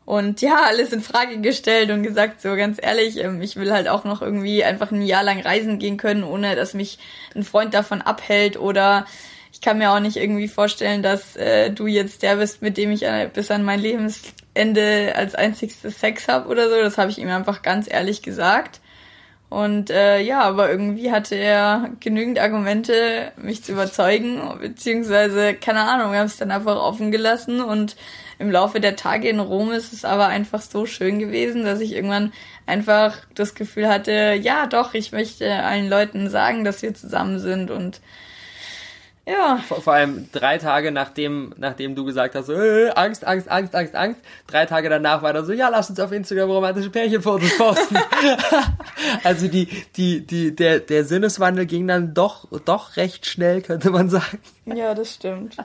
Und 0.05 0.41
ja, 0.41 0.63
alles 0.65 0.91
in 0.91 1.01
Frage 1.01 1.39
gestellt 1.39 1.91
und 1.91 2.01
gesagt, 2.01 2.41
so 2.41 2.55
ganz 2.55 2.79
ehrlich, 2.81 3.17
ähm, 3.17 3.41
ich 3.43 3.57
will 3.57 3.71
halt 3.71 3.87
auch 3.87 4.05
noch 4.05 4.23
irgendwie 4.23 4.63
einfach 4.63 4.91
ein 4.91 5.03
Jahr 5.03 5.23
lang 5.23 5.39
reisen 5.41 5.77
gehen 5.77 5.97
können, 5.97 6.23
ohne 6.23 6.55
dass 6.55 6.73
mich 6.73 6.97
ein 7.35 7.43
Freund 7.43 7.75
davon 7.75 8.01
abhält 8.01 8.57
oder 8.57 9.05
ich 9.53 9.61
kann 9.61 9.77
mir 9.77 9.91
auch 9.91 9.99
nicht 9.99 10.17
irgendwie 10.17 10.47
vorstellen, 10.47 11.03
dass 11.03 11.35
äh, 11.35 11.69
du 11.69 11.85
jetzt 11.85 12.23
der 12.23 12.37
bist, 12.37 12.61
mit 12.61 12.77
dem 12.77 12.91
ich 12.91 13.03
äh, 13.03 13.29
bis 13.31 13.51
an 13.51 13.63
mein 13.63 13.79
Lebensende 13.79 15.13
als 15.15 15.35
einzigstes 15.35 15.99
Sex 15.99 16.27
habe 16.27 16.49
oder 16.49 16.69
so. 16.69 16.81
Das 16.81 16.97
habe 16.97 17.11
ich 17.11 17.19
ihm 17.19 17.29
einfach 17.29 17.61
ganz 17.61 17.87
ehrlich 17.91 18.21
gesagt. 18.21 18.79
Und 19.49 19.89
äh, 19.89 20.21
ja, 20.21 20.41
aber 20.41 20.69
irgendwie 20.69 21.11
hatte 21.11 21.35
er 21.35 21.89
genügend 21.99 22.37
Argumente, 22.37 23.31
mich 23.35 23.63
zu 23.63 23.71
überzeugen, 23.71 24.41
beziehungsweise, 24.61 25.55
keine 25.55 25.81
Ahnung, 25.81 26.11
wir 26.11 26.19
haben 26.19 26.27
es 26.27 26.37
dann 26.37 26.51
einfach 26.51 26.77
offen 26.77 27.11
gelassen 27.11 27.59
und 27.59 27.95
im 28.37 28.51
Laufe 28.51 28.79
der 28.79 28.95
Tage 28.95 29.27
in 29.27 29.39
Rom 29.39 29.71
ist 29.71 29.91
es 29.91 30.05
aber 30.05 30.27
einfach 30.27 30.61
so 30.61 30.85
schön 30.85 31.17
gewesen, 31.17 31.65
dass 31.65 31.81
ich 31.81 31.93
irgendwann 31.93 32.31
einfach 32.67 33.17
das 33.33 33.55
Gefühl 33.55 33.89
hatte, 33.89 34.37
ja 34.39 34.67
doch, 34.67 34.93
ich 34.93 35.11
möchte 35.11 35.51
allen 35.51 35.89
Leuten 35.89 36.29
sagen, 36.29 36.63
dass 36.63 36.83
wir 36.83 36.93
zusammen 36.93 37.39
sind 37.39 37.71
und 37.71 38.01
ja. 39.29 39.57
Vor, 39.67 39.81
vor, 39.81 39.93
allem 39.93 40.29
drei 40.31 40.57
Tage 40.57 40.91
nachdem, 40.91 41.53
nachdem 41.57 41.95
du 41.95 42.05
gesagt 42.05 42.35
hast, 42.35 42.47
so, 42.47 42.53
äh, 42.53 42.89
Angst, 42.89 43.25
Angst, 43.25 43.49
Angst, 43.49 43.75
Angst, 43.75 43.95
Angst. 43.95 44.21
Drei 44.47 44.65
Tage 44.65 44.89
danach 44.89 45.21
war 45.21 45.33
dann 45.33 45.45
so, 45.45 45.53
ja, 45.53 45.69
lass 45.69 45.89
uns 45.89 45.99
auf 45.99 46.11
Instagram 46.11 46.49
romantische 46.49 46.89
Pärchenfotos 46.89 47.57
posten. 47.57 47.97
also 49.23 49.47
die, 49.47 49.67
die, 49.95 50.25
die, 50.25 50.55
der, 50.55 50.79
der 50.79 51.05
Sinneswandel 51.05 51.65
ging 51.65 51.87
dann 51.87 52.13
doch, 52.13 52.47
doch 52.65 52.97
recht 52.97 53.25
schnell, 53.25 53.61
könnte 53.61 53.91
man 53.91 54.09
sagen. 54.09 54.39
Ja, 54.65 54.93
das 54.93 55.15
stimmt. 55.15 55.57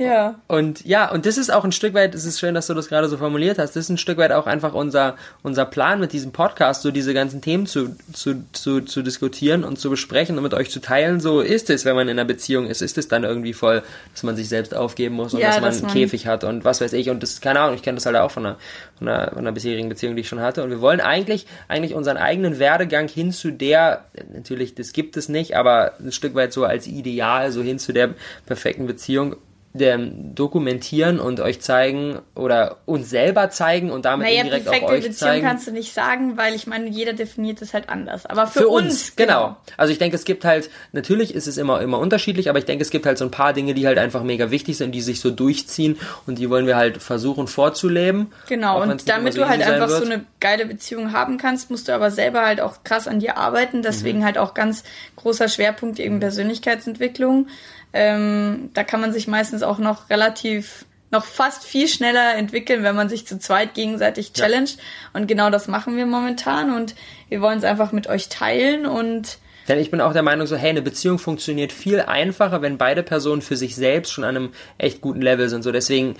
Ja. 0.00 0.40
Und 0.48 0.86
ja, 0.86 1.10
und 1.10 1.26
das 1.26 1.36
ist 1.36 1.52
auch 1.52 1.62
ein 1.62 1.72
Stück 1.72 1.92
weit, 1.92 2.14
es 2.14 2.24
ist 2.24 2.40
schön, 2.40 2.54
dass 2.54 2.68
du 2.68 2.72
das 2.72 2.88
gerade 2.88 3.06
so 3.06 3.18
formuliert 3.18 3.58
hast, 3.58 3.76
das 3.76 3.84
ist 3.84 3.90
ein 3.90 3.98
Stück 3.98 4.16
weit 4.16 4.32
auch 4.32 4.46
einfach 4.46 4.72
unser, 4.72 5.14
unser 5.42 5.66
Plan 5.66 6.00
mit 6.00 6.14
diesem 6.14 6.32
Podcast, 6.32 6.80
so 6.80 6.90
diese 6.90 7.12
ganzen 7.12 7.42
Themen 7.42 7.66
zu, 7.66 7.94
zu, 8.14 8.42
zu, 8.52 8.80
zu 8.80 9.02
diskutieren 9.02 9.62
und 9.62 9.78
zu 9.78 9.90
besprechen 9.90 10.38
und 10.38 10.42
mit 10.42 10.54
euch 10.54 10.70
zu 10.70 10.80
teilen. 10.80 11.20
So 11.20 11.42
ist 11.42 11.68
es, 11.68 11.84
wenn 11.84 11.96
man 11.96 12.08
in 12.08 12.18
einer 12.18 12.24
Beziehung 12.24 12.66
ist, 12.66 12.80
ist 12.80 12.96
es 12.96 13.08
dann 13.08 13.24
irgendwie 13.24 13.52
voll, 13.52 13.82
dass 14.14 14.22
man 14.22 14.36
sich 14.36 14.48
selbst 14.48 14.74
aufgeben 14.74 15.16
muss 15.16 15.34
und 15.34 15.40
ja, 15.40 15.48
dass 15.48 15.56
man 15.56 15.64
dass 15.64 15.76
einen 15.76 15.88
man 15.88 15.94
Käfig 15.94 16.26
hat 16.26 16.44
und 16.44 16.64
was 16.64 16.80
weiß 16.80 16.94
ich. 16.94 17.10
Und 17.10 17.22
das, 17.22 17.42
keine 17.42 17.60
Ahnung, 17.60 17.74
ich 17.74 17.82
kenne 17.82 17.96
das 17.96 18.06
halt 18.06 18.16
auch 18.16 18.30
von 18.30 18.46
einer, 18.46 18.56
von 18.96 19.06
einer, 19.06 19.28
von 19.28 19.38
einer 19.40 19.52
bisherigen 19.52 19.90
Beziehung, 19.90 20.16
die 20.16 20.22
ich 20.22 20.28
schon 20.28 20.40
hatte. 20.40 20.62
Und 20.62 20.70
wir 20.70 20.80
wollen 20.80 21.02
eigentlich, 21.02 21.46
eigentlich 21.68 21.92
unseren 21.92 22.16
eigenen 22.16 22.58
Werdegang 22.58 23.06
hin 23.06 23.32
zu 23.32 23.50
der, 23.50 24.06
natürlich, 24.32 24.74
das 24.74 24.94
gibt 24.94 25.18
es 25.18 25.28
nicht, 25.28 25.56
aber 25.56 25.92
ein 26.00 26.10
Stück 26.10 26.34
weit 26.34 26.54
so 26.54 26.64
als 26.64 26.86
Ideal, 26.86 27.52
so 27.52 27.60
hin 27.60 27.78
zu 27.78 27.92
der 27.92 28.14
perfekten 28.46 28.86
Beziehung 28.86 29.36
dokumentieren 29.72 31.20
und 31.20 31.38
euch 31.38 31.60
zeigen 31.60 32.18
oder 32.34 32.78
uns 32.86 33.08
selber 33.08 33.50
zeigen 33.50 33.92
und 33.92 34.04
damit 34.04 34.26
naja, 34.26 34.40
indirekt 34.40 34.68
auch 34.68 34.82
euch 34.82 35.02
Beziehung 35.02 35.14
zeigen. 35.14 35.46
kannst 35.46 35.68
du 35.68 35.70
nicht 35.70 35.94
sagen, 35.94 36.36
weil 36.36 36.56
ich 36.56 36.66
meine, 36.66 36.88
jeder 36.88 37.12
definiert 37.12 37.62
es 37.62 37.72
halt 37.72 37.88
anders. 37.88 38.26
Aber 38.26 38.48
für, 38.48 38.60
für 38.60 38.68
uns, 38.68 38.84
uns, 38.84 39.16
genau. 39.16 39.44
genau. 39.44 39.56
Also 39.76 39.92
ich 39.92 39.98
denke, 40.00 40.16
es 40.16 40.24
gibt 40.24 40.44
halt, 40.44 40.70
natürlich 40.90 41.36
ist 41.36 41.46
es 41.46 41.56
immer, 41.56 41.80
immer 41.82 42.00
unterschiedlich, 42.00 42.48
aber 42.48 42.58
ich 42.58 42.64
denke, 42.64 42.82
es 42.82 42.90
gibt 42.90 43.06
halt 43.06 43.16
so 43.16 43.24
ein 43.24 43.30
paar 43.30 43.52
Dinge, 43.52 43.74
die 43.74 43.86
halt 43.86 43.98
einfach 43.98 44.24
mega 44.24 44.50
wichtig 44.50 44.76
sind, 44.76 44.92
die 44.92 45.02
sich 45.02 45.20
so 45.20 45.30
durchziehen 45.30 46.00
und 46.26 46.40
die 46.40 46.50
wollen 46.50 46.66
wir 46.66 46.74
halt 46.74 47.00
versuchen 47.00 47.46
vorzuleben. 47.46 48.32
Genau, 48.48 48.82
und 48.82 49.08
damit 49.08 49.34
so 49.34 49.42
du 49.42 49.48
halt 49.48 49.62
einfach 49.62 49.88
wird. 49.88 50.04
so 50.04 50.10
eine 50.10 50.24
geile 50.40 50.66
Beziehung 50.66 51.12
haben 51.12 51.38
kannst, 51.38 51.70
musst 51.70 51.86
du 51.86 51.94
aber 51.94 52.10
selber 52.10 52.44
halt 52.44 52.60
auch 52.60 52.82
krass 52.82 53.06
an 53.06 53.20
dir 53.20 53.36
arbeiten. 53.36 53.82
Deswegen 53.82 54.18
mhm. 54.18 54.24
halt 54.24 54.38
auch 54.38 54.52
ganz 54.52 54.82
großer 55.14 55.48
Schwerpunkt 55.48 56.00
eben 56.00 56.18
Persönlichkeitsentwicklung. 56.18 57.46
Ähm, 57.92 58.70
da 58.74 58.84
kann 58.84 59.00
man 59.00 59.12
sich 59.12 59.26
meistens 59.28 59.62
auch 59.62 59.78
noch 59.78 60.10
relativ 60.10 60.84
noch 61.10 61.24
fast 61.24 61.64
viel 61.64 61.88
schneller 61.88 62.36
entwickeln, 62.36 62.82
wenn 62.84 62.94
man 62.94 63.08
sich 63.08 63.26
zu 63.26 63.38
zweit 63.38 63.74
gegenseitig 63.74 64.32
challenged. 64.32 64.76
Ja. 64.76 65.20
Und 65.20 65.26
genau 65.26 65.50
das 65.50 65.66
machen 65.66 65.96
wir 65.96 66.06
momentan 66.06 66.72
und 66.74 66.94
wir 67.28 67.40
wollen 67.40 67.58
es 67.58 67.64
einfach 67.64 67.92
mit 67.92 68.06
euch 68.06 68.28
teilen 68.28 68.86
und 68.86 69.38
denn 69.68 69.78
ich 69.78 69.92
bin 69.92 70.00
auch 70.00 70.12
der 70.12 70.22
Meinung, 70.22 70.48
so, 70.48 70.56
hey, 70.56 70.70
eine 70.70 70.82
Beziehung 70.82 71.20
funktioniert 71.20 71.70
viel 71.70 72.00
einfacher, 72.00 72.60
wenn 72.60 72.76
beide 72.76 73.04
Personen 73.04 73.40
für 73.40 73.56
sich 73.56 73.76
selbst 73.76 74.10
schon 74.10 74.24
an 74.24 74.36
einem 74.36 74.52
echt 74.78 75.00
guten 75.00 75.20
Level 75.20 75.48
sind. 75.48 75.62
So, 75.62 75.70
deswegen 75.70 76.16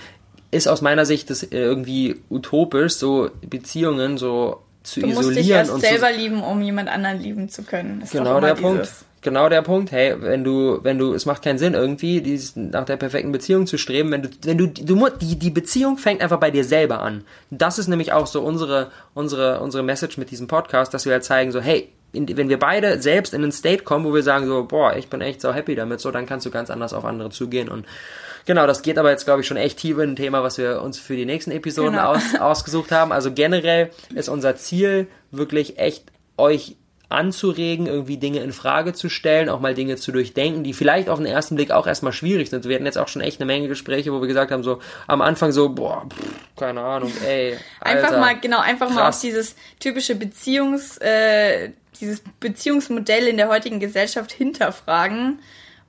ist 0.51 0.67
aus 0.67 0.81
meiner 0.81 1.05
Sicht 1.05 1.29
das 1.29 1.43
irgendwie 1.43 2.21
utopisch, 2.29 2.93
so 2.93 3.29
Beziehungen 3.41 4.17
so 4.17 4.61
zu 4.83 5.01
du 5.01 5.07
isolieren. 5.07 5.21
Du 5.21 5.27
musst 5.27 5.37
dich 5.37 5.49
erst 5.49 5.81
selber 5.81 6.11
lieben, 6.13 6.41
um 6.43 6.61
jemand 6.61 6.87
anderen 6.87 7.19
lieben 7.19 7.49
zu 7.49 7.63
können. 7.63 8.01
Ist 8.01 8.11
genau 8.11 8.39
der 8.39 8.53
dieses. 8.53 8.61
Punkt 8.61 8.89
genau 9.21 9.49
der 9.49 9.61
Punkt. 9.61 9.91
Hey, 9.91 10.15
wenn 10.19 10.43
du, 10.43 10.83
wenn 10.83 10.97
du, 10.97 11.13
es 11.13 11.25
macht 11.25 11.43
keinen 11.43 11.57
Sinn 11.57 11.73
irgendwie, 11.73 12.21
dieses, 12.21 12.55
nach 12.55 12.85
der 12.85 12.97
perfekten 12.97 13.31
Beziehung 13.31 13.67
zu 13.67 13.77
streben, 13.77 14.11
wenn 14.11 14.23
du, 14.23 14.29
wenn 14.43 14.57
du, 14.57 14.67
du 14.67 14.95
musst, 14.95 15.21
die, 15.21 15.37
die 15.37 15.49
Beziehung 15.49 15.97
fängt 15.97 16.21
einfach 16.21 16.39
bei 16.39 16.51
dir 16.51 16.63
selber 16.63 17.01
an. 17.01 17.23
Das 17.49 17.79
ist 17.79 17.87
nämlich 17.87 18.13
auch 18.13 18.27
so 18.27 18.41
unsere, 18.41 18.91
unsere, 19.13 19.59
unsere 19.59 19.83
Message 19.83 20.17
mit 20.17 20.31
diesem 20.31 20.47
Podcast, 20.47 20.93
dass 20.93 21.05
wir 21.05 21.13
halt 21.13 21.23
zeigen, 21.23 21.51
so, 21.51 21.61
hey, 21.61 21.89
in, 22.13 22.35
wenn 22.35 22.49
wir 22.49 22.59
beide 22.59 23.01
selbst 23.01 23.33
in 23.33 23.43
einen 23.43 23.51
State 23.51 23.83
kommen, 23.83 24.05
wo 24.05 24.13
wir 24.13 24.23
sagen 24.23 24.45
so, 24.45 24.65
boah, 24.65 24.95
ich 24.95 25.07
bin 25.07 25.21
echt 25.21 25.41
so 25.41 25.53
happy 25.53 25.75
damit, 25.75 26.01
so, 26.01 26.11
dann 26.11 26.25
kannst 26.25 26.45
du 26.45 26.51
ganz 26.51 26.69
anders 26.69 26.93
auf 26.93 27.05
andere 27.05 27.29
zugehen 27.29 27.69
und 27.69 27.85
Genau, 28.45 28.65
das 28.65 28.81
geht 28.81 28.97
aber 28.97 29.11
jetzt, 29.11 29.25
glaube 29.25 29.41
ich, 29.41 29.47
schon 29.47 29.57
echt 29.57 29.77
tief 29.77 29.99
in 29.99 30.11
ein 30.11 30.15
Thema, 30.15 30.41
was 30.41 30.57
wir 30.57 30.81
uns 30.81 30.99
für 30.99 31.15
die 31.15 31.27
nächsten 31.27 31.51
Episoden 31.51 31.93
genau. 31.93 32.13
aus, 32.13 32.21
ausgesucht 32.39 32.91
haben. 32.91 33.11
Also 33.11 33.31
generell 33.31 33.91
ist 34.15 34.29
unser 34.29 34.55
Ziel 34.55 35.07
wirklich 35.29 35.77
echt 35.77 36.11
euch 36.37 36.75
anzuregen, 37.11 37.87
irgendwie 37.87 38.17
Dinge 38.17 38.39
in 38.39 38.53
Frage 38.53 38.93
zu 38.93 39.09
stellen, 39.09 39.49
auch 39.49 39.59
mal 39.59 39.73
Dinge 39.73 39.95
zu 39.95 40.11
durchdenken, 40.11 40.63
die 40.63 40.73
vielleicht 40.73 41.09
auf 41.09 41.19
den 41.19 41.25
ersten 41.25 41.55
Blick 41.55 41.71
auch 41.71 41.87
erstmal 41.87 42.13
schwierig 42.13 42.49
sind. 42.49 42.65
Wir 42.65 42.75
hatten 42.75 42.85
jetzt 42.85 42.97
auch 42.97 43.07
schon 43.07 43.21
echt 43.21 43.39
eine 43.39 43.45
Menge 43.45 43.67
Gespräche, 43.67 44.13
wo 44.13 44.21
wir 44.21 44.27
gesagt 44.27 44.51
haben, 44.51 44.63
so 44.63 44.79
am 45.07 45.21
Anfang 45.21 45.51
so, 45.51 45.69
boah, 45.69 46.07
pff, 46.09 46.57
keine 46.57 46.81
Ahnung, 46.81 47.11
ey. 47.27 47.57
Alter, 47.79 47.97
einfach 47.97 48.19
mal, 48.19 48.39
genau, 48.39 48.59
einfach 48.59 48.87
krass. 48.87 48.95
mal 48.95 49.09
auf 49.09 49.21
dieses 49.21 49.55
typische 49.79 50.15
Beziehungs, 50.15 50.97
äh, 50.97 51.71
dieses 51.99 52.21
Beziehungsmodell 52.39 53.27
in 53.27 53.37
der 53.37 53.49
heutigen 53.49 53.79
Gesellschaft 53.79 54.31
hinterfragen 54.31 55.39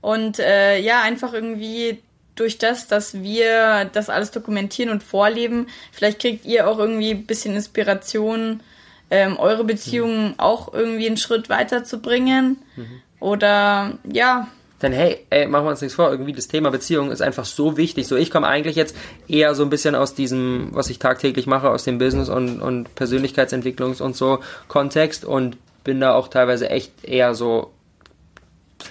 und 0.01 0.39
äh, 0.39 0.79
ja, 0.79 1.03
einfach 1.03 1.33
irgendwie 1.33 2.03
durch 2.35 2.59
das, 2.59 2.89
dass 2.89 3.23
wir 3.23 3.89
das 3.93 4.09
alles 4.09 4.31
dokumentieren 4.31 4.91
und 4.91 5.03
vorleben, 5.03 5.67
vielleicht 5.93 6.21
kriegt 6.21 6.45
ihr 6.45 6.69
auch 6.69 6.79
irgendwie 6.79 7.11
ein 7.11 7.27
bisschen 7.27 7.55
Inspiration, 7.55 8.61
ähm, 9.13 9.39
eure 9.39 9.63
Beziehung 9.63 10.29
mhm. 10.29 10.35
auch 10.39 10.73
irgendwie 10.73 11.07
einen 11.07 11.19
Schritt 11.19 11.51
weiterzubringen. 11.51 12.57
Mhm. 12.77 13.03
Oder 13.21 13.99
ja. 14.11 14.49
Denn 14.81 14.93
hey, 14.93 15.19
ey, 15.29 15.47
machen 15.47 15.67
wir 15.67 15.71
uns 15.71 15.83
nichts 15.83 15.95
vor, 15.95 16.11
irgendwie 16.11 16.33
das 16.33 16.49
Thema 16.49 16.71
Beziehung 16.71 17.13
ist 17.13 17.21
einfach 17.21 17.45
so 17.45 17.77
wichtig. 17.77 18.09
So, 18.09 18.17
ich 18.17 18.31
komme 18.31 18.49
eigentlich 18.49 18.75
jetzt 18.75 18.97
eher 19.29 19.55
so 19.55 19.63
ein 19.65 19.71
bisschen 19.71 19.95
aus 19.95 20.15
diesem, 20.15 20.71
was 20.73 20.89
ich 20.89 20.99
tagtäglich 20.99 21.47
mache, 21.47 21.69
aus 21.69 21.85
dem 21.85 21.99
Business 21.99 22.31
und, 22.31 22.63
und 22.63 22.95
Persönlichkeitsentwicklungs- 22.95 24.03
und 24.03 24.17
so 24.17 24.41
Kontext 24.67 25.27
und 25.27 25.59
bin 25.85 26.01
da 26.01 26.15
auch 26.15 26.29
teilweise 26.29 26.71
echt 26.71 27.05
eher 27.05 27.35
so 27.35 27.71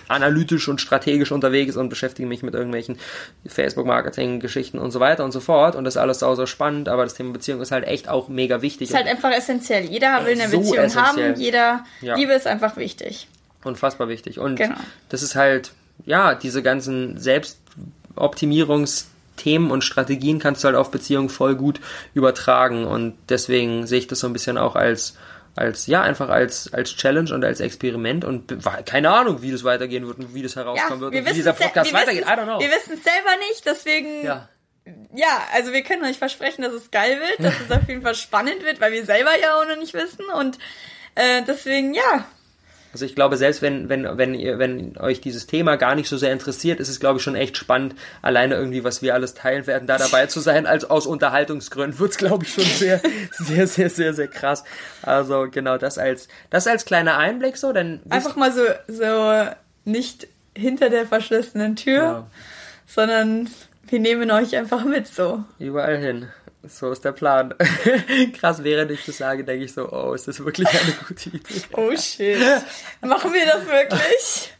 analytisch 0.07 0.67
und 0.67 0.81
strategisch 0.81 1.31
unterwegs 1.31 1.77
und 1.77 1.89
beschäftige 1.89 2.27
mich 2.27 2.43
mit 2.43 2.53
irgendwelchen 2.53 2.97
Facebook-Marketing-Geschichten 3.45 4.79
und 4.79 4.91
so 4.91 4.99
weiter 4.99 5.23
und 5.23 5.31
so 5.31 5.39
fort. 5.39 5.75
Und 5.75 5.83
das 5.83 5.95
ist 5.95 6.01
alles 6.01 6.19
sau, 6.19 6.35
sau 6.35 6.45
spannend, 6.45 6.89
aber 6.89 7.03
das 7.03 7.13
Thema 7.13 7.33
Beziehung 7.33 7.61
ist 7.61 7.71
halt 7.71 7.85
echt 7.85 8.09
auch 8.09 8.27
mega 8.27 8.61
wichtig. 8.61 8.89
Ist 8.89 8.95
halt 8.95 9.07
einfach 9.07 9.31
essentiell. 9.31 9.85
Jeder 9.85 10.25
will 10.25 10.39
eine 10.39 10.49
so 10.49 10.59
Beziehung 10.59 10.85
essentiell. 10.85 11.31
haben 11.31 11.39
jeder 11.39 11.83
ja. 12.01 12.15
Liebe 12.15 12.33
ist 12.33 12.47
einfach 12.47 12.77
wichtig. 12.77 13.27
Unfassbar 13.63 14.09
wichtig. 14.09 14.39
Und 14.39 14.55
genau. 14.55 14.75
das 15.09 15.21
ist 15.23 15.35
halt, 15.35 15.73
ja, 16.05 16.35
diese 16.35 16.63
ganzen 16.63 17.19
Selbstoptimierungsthemen 17.19 19.69
und 19.69 19.83
Strategien 19.83 20.39
kannst 20.39 20.63
du 20.63 20.67
halt 20.67 20.77
auf 20.77 20.91
Beziehungen 20.91 21.27
voll 21.29 21.55
gut 21.55 21.81
übertragen. 22.13 22.85
Und 22.85 23.15
deswegen 23.29 23.87
sehe 23.87 23.99
ich 23.99 24.07
das 24.07 24.19
so 24.19 24.27
ein 24.27 24.33
bisschen 24.33 24.57
auch 24.57 24.75
als 24.75 25.15
als 25.55 25.87
ja 25.87 26.01
einfach 26.01 26.29
als 26.29 26.73
als 26.73 26.95
Challenge 26.95 27.33
und 27.33 27.43
als 27.43 27.59
Experiment 27.59 28.23
und 28.25 28.57
keine 28.85 29.09
Ahnung, 29.11 29.41
wie 29.41 29.51
das 29.51 29.63
weitergehen 29.63 30.07
wird 30.07 30.19
und 30.19 30.33
wie 30.33 30.43
das 30.43 30.55
herauskommen 30.55 30.99
ja, 30.99 31.11
wird 31.11 31.15
und 31.15 31.29
wie 31.29 31.33
dieser 31.33 31.53
Podcast 31.53 31.93
weitergeht. 31.93 32.23
I 32.23 32.29
don't 32.29 32.45
know. 32.45 32.59
Wir 32.59 32.69
wissen 32.69 32.93
es 32.93 33.03
selber 33.03 33.37
nicht, 33.49 33.65
deswegen 33.65 34.25
ja. 34.25 34.49
ja, 35.13 35.41
also 35.53 35.71
wir 35.73 35.83
können 35.83 36.03
euch 36.05 36.17
versprechen, 36.17 36.61
dass 36.61 36.73
es 36.73 36.91
geil 36.91 37.19
wird, 37.19 37.45
dass 37.45 37.59
es 37.59 37.71
auf 37.75 37.87
jeden 37.87 38.01
Fall 38.01 38.15
spannend 38.15 38.63
wird, 38.63 38.79
weil 38.79 38.93
wir 38.93 39.05
selber 39.05 39.31
ja 39.41 39.55
auch 39.55 39.67
noch 39.67 39.77
nicht 39.77 39.93
wissen 39.93 40.25
und 40.37 40.57
äh, 41.15 41.41
deswegen 41.45 41.93
ja, 41.93 42.25
also 42.93 43.05
ich 43.05 43.15
glaube, 43.15 43.37
selbst 43.37 43.61
wenn, 43.61 43.87
wenn, 43.89 44.17
wenn 44.17 44.33
ihr, 44.33 44.59
wenn 44.59 44.97
euch 44.97 45.21
dieses 45.21 45.47
Thema 45.47 45.77
gar 45.77 45.95
nicht 45.95 46.09
so 46.09 46.17
sehr 46.17 46.33
interessiert, 46.33 46.79
ist 46.79 46.89
es, 46.89 46.99
glaube 46.99 47.17
ich, 47.17 47.23
schon 47.23 47.35
echt 47.35 47.57
spannend, 47.57 47.95
alleine 48.21 48.55
irgendwie, 48.55 48.83
was 48.83 49.01
wir 49.01 49.13
alles 49.13 49.33
teilen 49.33 49.65
werden, 49.65 49.87
da 49.87 49.97
dabei 49.97 50.25
zu 50.25 50.41
sein. 50.41 50.65
Als 50.65 50.89
aus 50.89 51.07
Unterhaltungsgründen 51.07 51.99
wird's, 51.99 52.17
glaube 52.17 52.43
ich, 52.43 52.53
schon 52.53 52.65
sehr, 52.65 53.01
sehr, 53.31 53.67
sehr, 53.67 53.89
sehr, 53.89 54.13
sehr 54.13 54.27
krass. 54.27 54.63
Also 55.01 55.47
genau, 55.49 55.77
das 55.77 55.97
als, 55.97 56.27
das 56.49 56.67
als 56.67 56.85
kleiner 56.85 57.17
Einblick 57.17 57.57
so, 57.57 57.71
denn. 57.71 58.01
Einfach 58.09 58.35
mal 58.35 58.51
so, 58.51 58.63
so 58.87 59.49
nicht 59.85 60.27
hinter 60.55 60.89
der 60.89 61.05
verschlossenen 61.05 61.75
Tür, 61.77 62.03
ja. 62.03 62.27
sondern 62.87 63.49
wir 63.87 63.99
nehmen 63.99 64.31
euch 64.31 64.55
einfach 64.55 64.83
mit 64.83 65.07
so. 65.07 65.43
Überall 65.59 65.97
hin. 65.97 66.27
So 66.67 66.91
ist 66.91 67.03
der 67.03 67.11
Plan. 67.11 67.55
Krass, 68.39 68.63
während 68.63 68.91
ich 68.91 69.05
das 69.05 69.17
sage, 69.17 69.43
denke 69.43 69.65
ich 69.65 69.73
so, 69.73 69.91
oh, 69.91 70.13
ist 70.13 70.27
das 70.27 70.43
wirklich 70.43 70.67
eine 70.67 70.93
gute 71.07 71.29
Idee? 71.29 71.61
oh 71.73 71.95
shit. 71.95 72.37
Machen 73.01 73.33
wir 73.33 73.45
das 73.45 73.65
wirklich? 73.65 74.53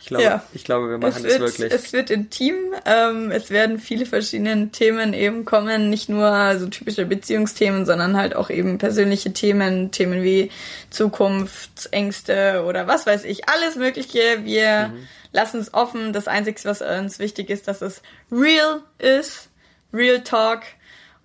Ich 0.00 0.06
glaube, 0.06 0.24
ja. 0.24 0.42
ich 0.54 0.64
glaube 0.64 0.90
wir 0.90 0.98
machen 0.98 1.24
es 1.24 1.38
das 1.38 1.38
wirklich. 1.38 1.72
Es 1.72 1.92
wird 1.92 2.10
intim. 2.10 2.56
Ähm, 2.84 3.30
es 3.30 3.50
werden 3.50 3.78
viele 3.78 4.06
verschiedene 4.06 4.70
Themen 4.70 5.14
eben 5.14 5.44
kommen. 5.44 5.88
Nicht 5.88 6.08
nur 6.08 6.58
so 6.58 6.66
typische 6.66 7.06
Beziehungsthemen, 7.06 7.86
sondern 7.86 8.16
halt 8.16 8.34
auch 8.34 8.50
eben 8.50 8.78
persönliche 8.78 9.32
Themen. 9.32 9.92
Themen 9.92 10.24
wie 10.24 10.50
Zukunftsängste 10.90 12.64
oder 12.66 12.88
was 12.88 13.06
weiß 13.06 13.22
ich. 13.22 13.48
Alles 13.48 13.76
Mögliche. 13.76 14.40
Wir 14.42 14.88
mhm. 14.88 15.06
lassen 15.30 15.60
es 15.60 15.72
offen. 15.74 16.12
Das 16.12 16.26
Einzige, 16.26 16.58
was 16.64 16.82
uns 16.82 17.20
wichtig 17.20 17.48
ist, 17.48 17.68
dass 17.68 17.80
es 17.80 18.02
real 18.32 18.82
ist. 18.98 19.48
Real 19.92 20.22
Talk 20.22 20.62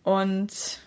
und 0.05 0.79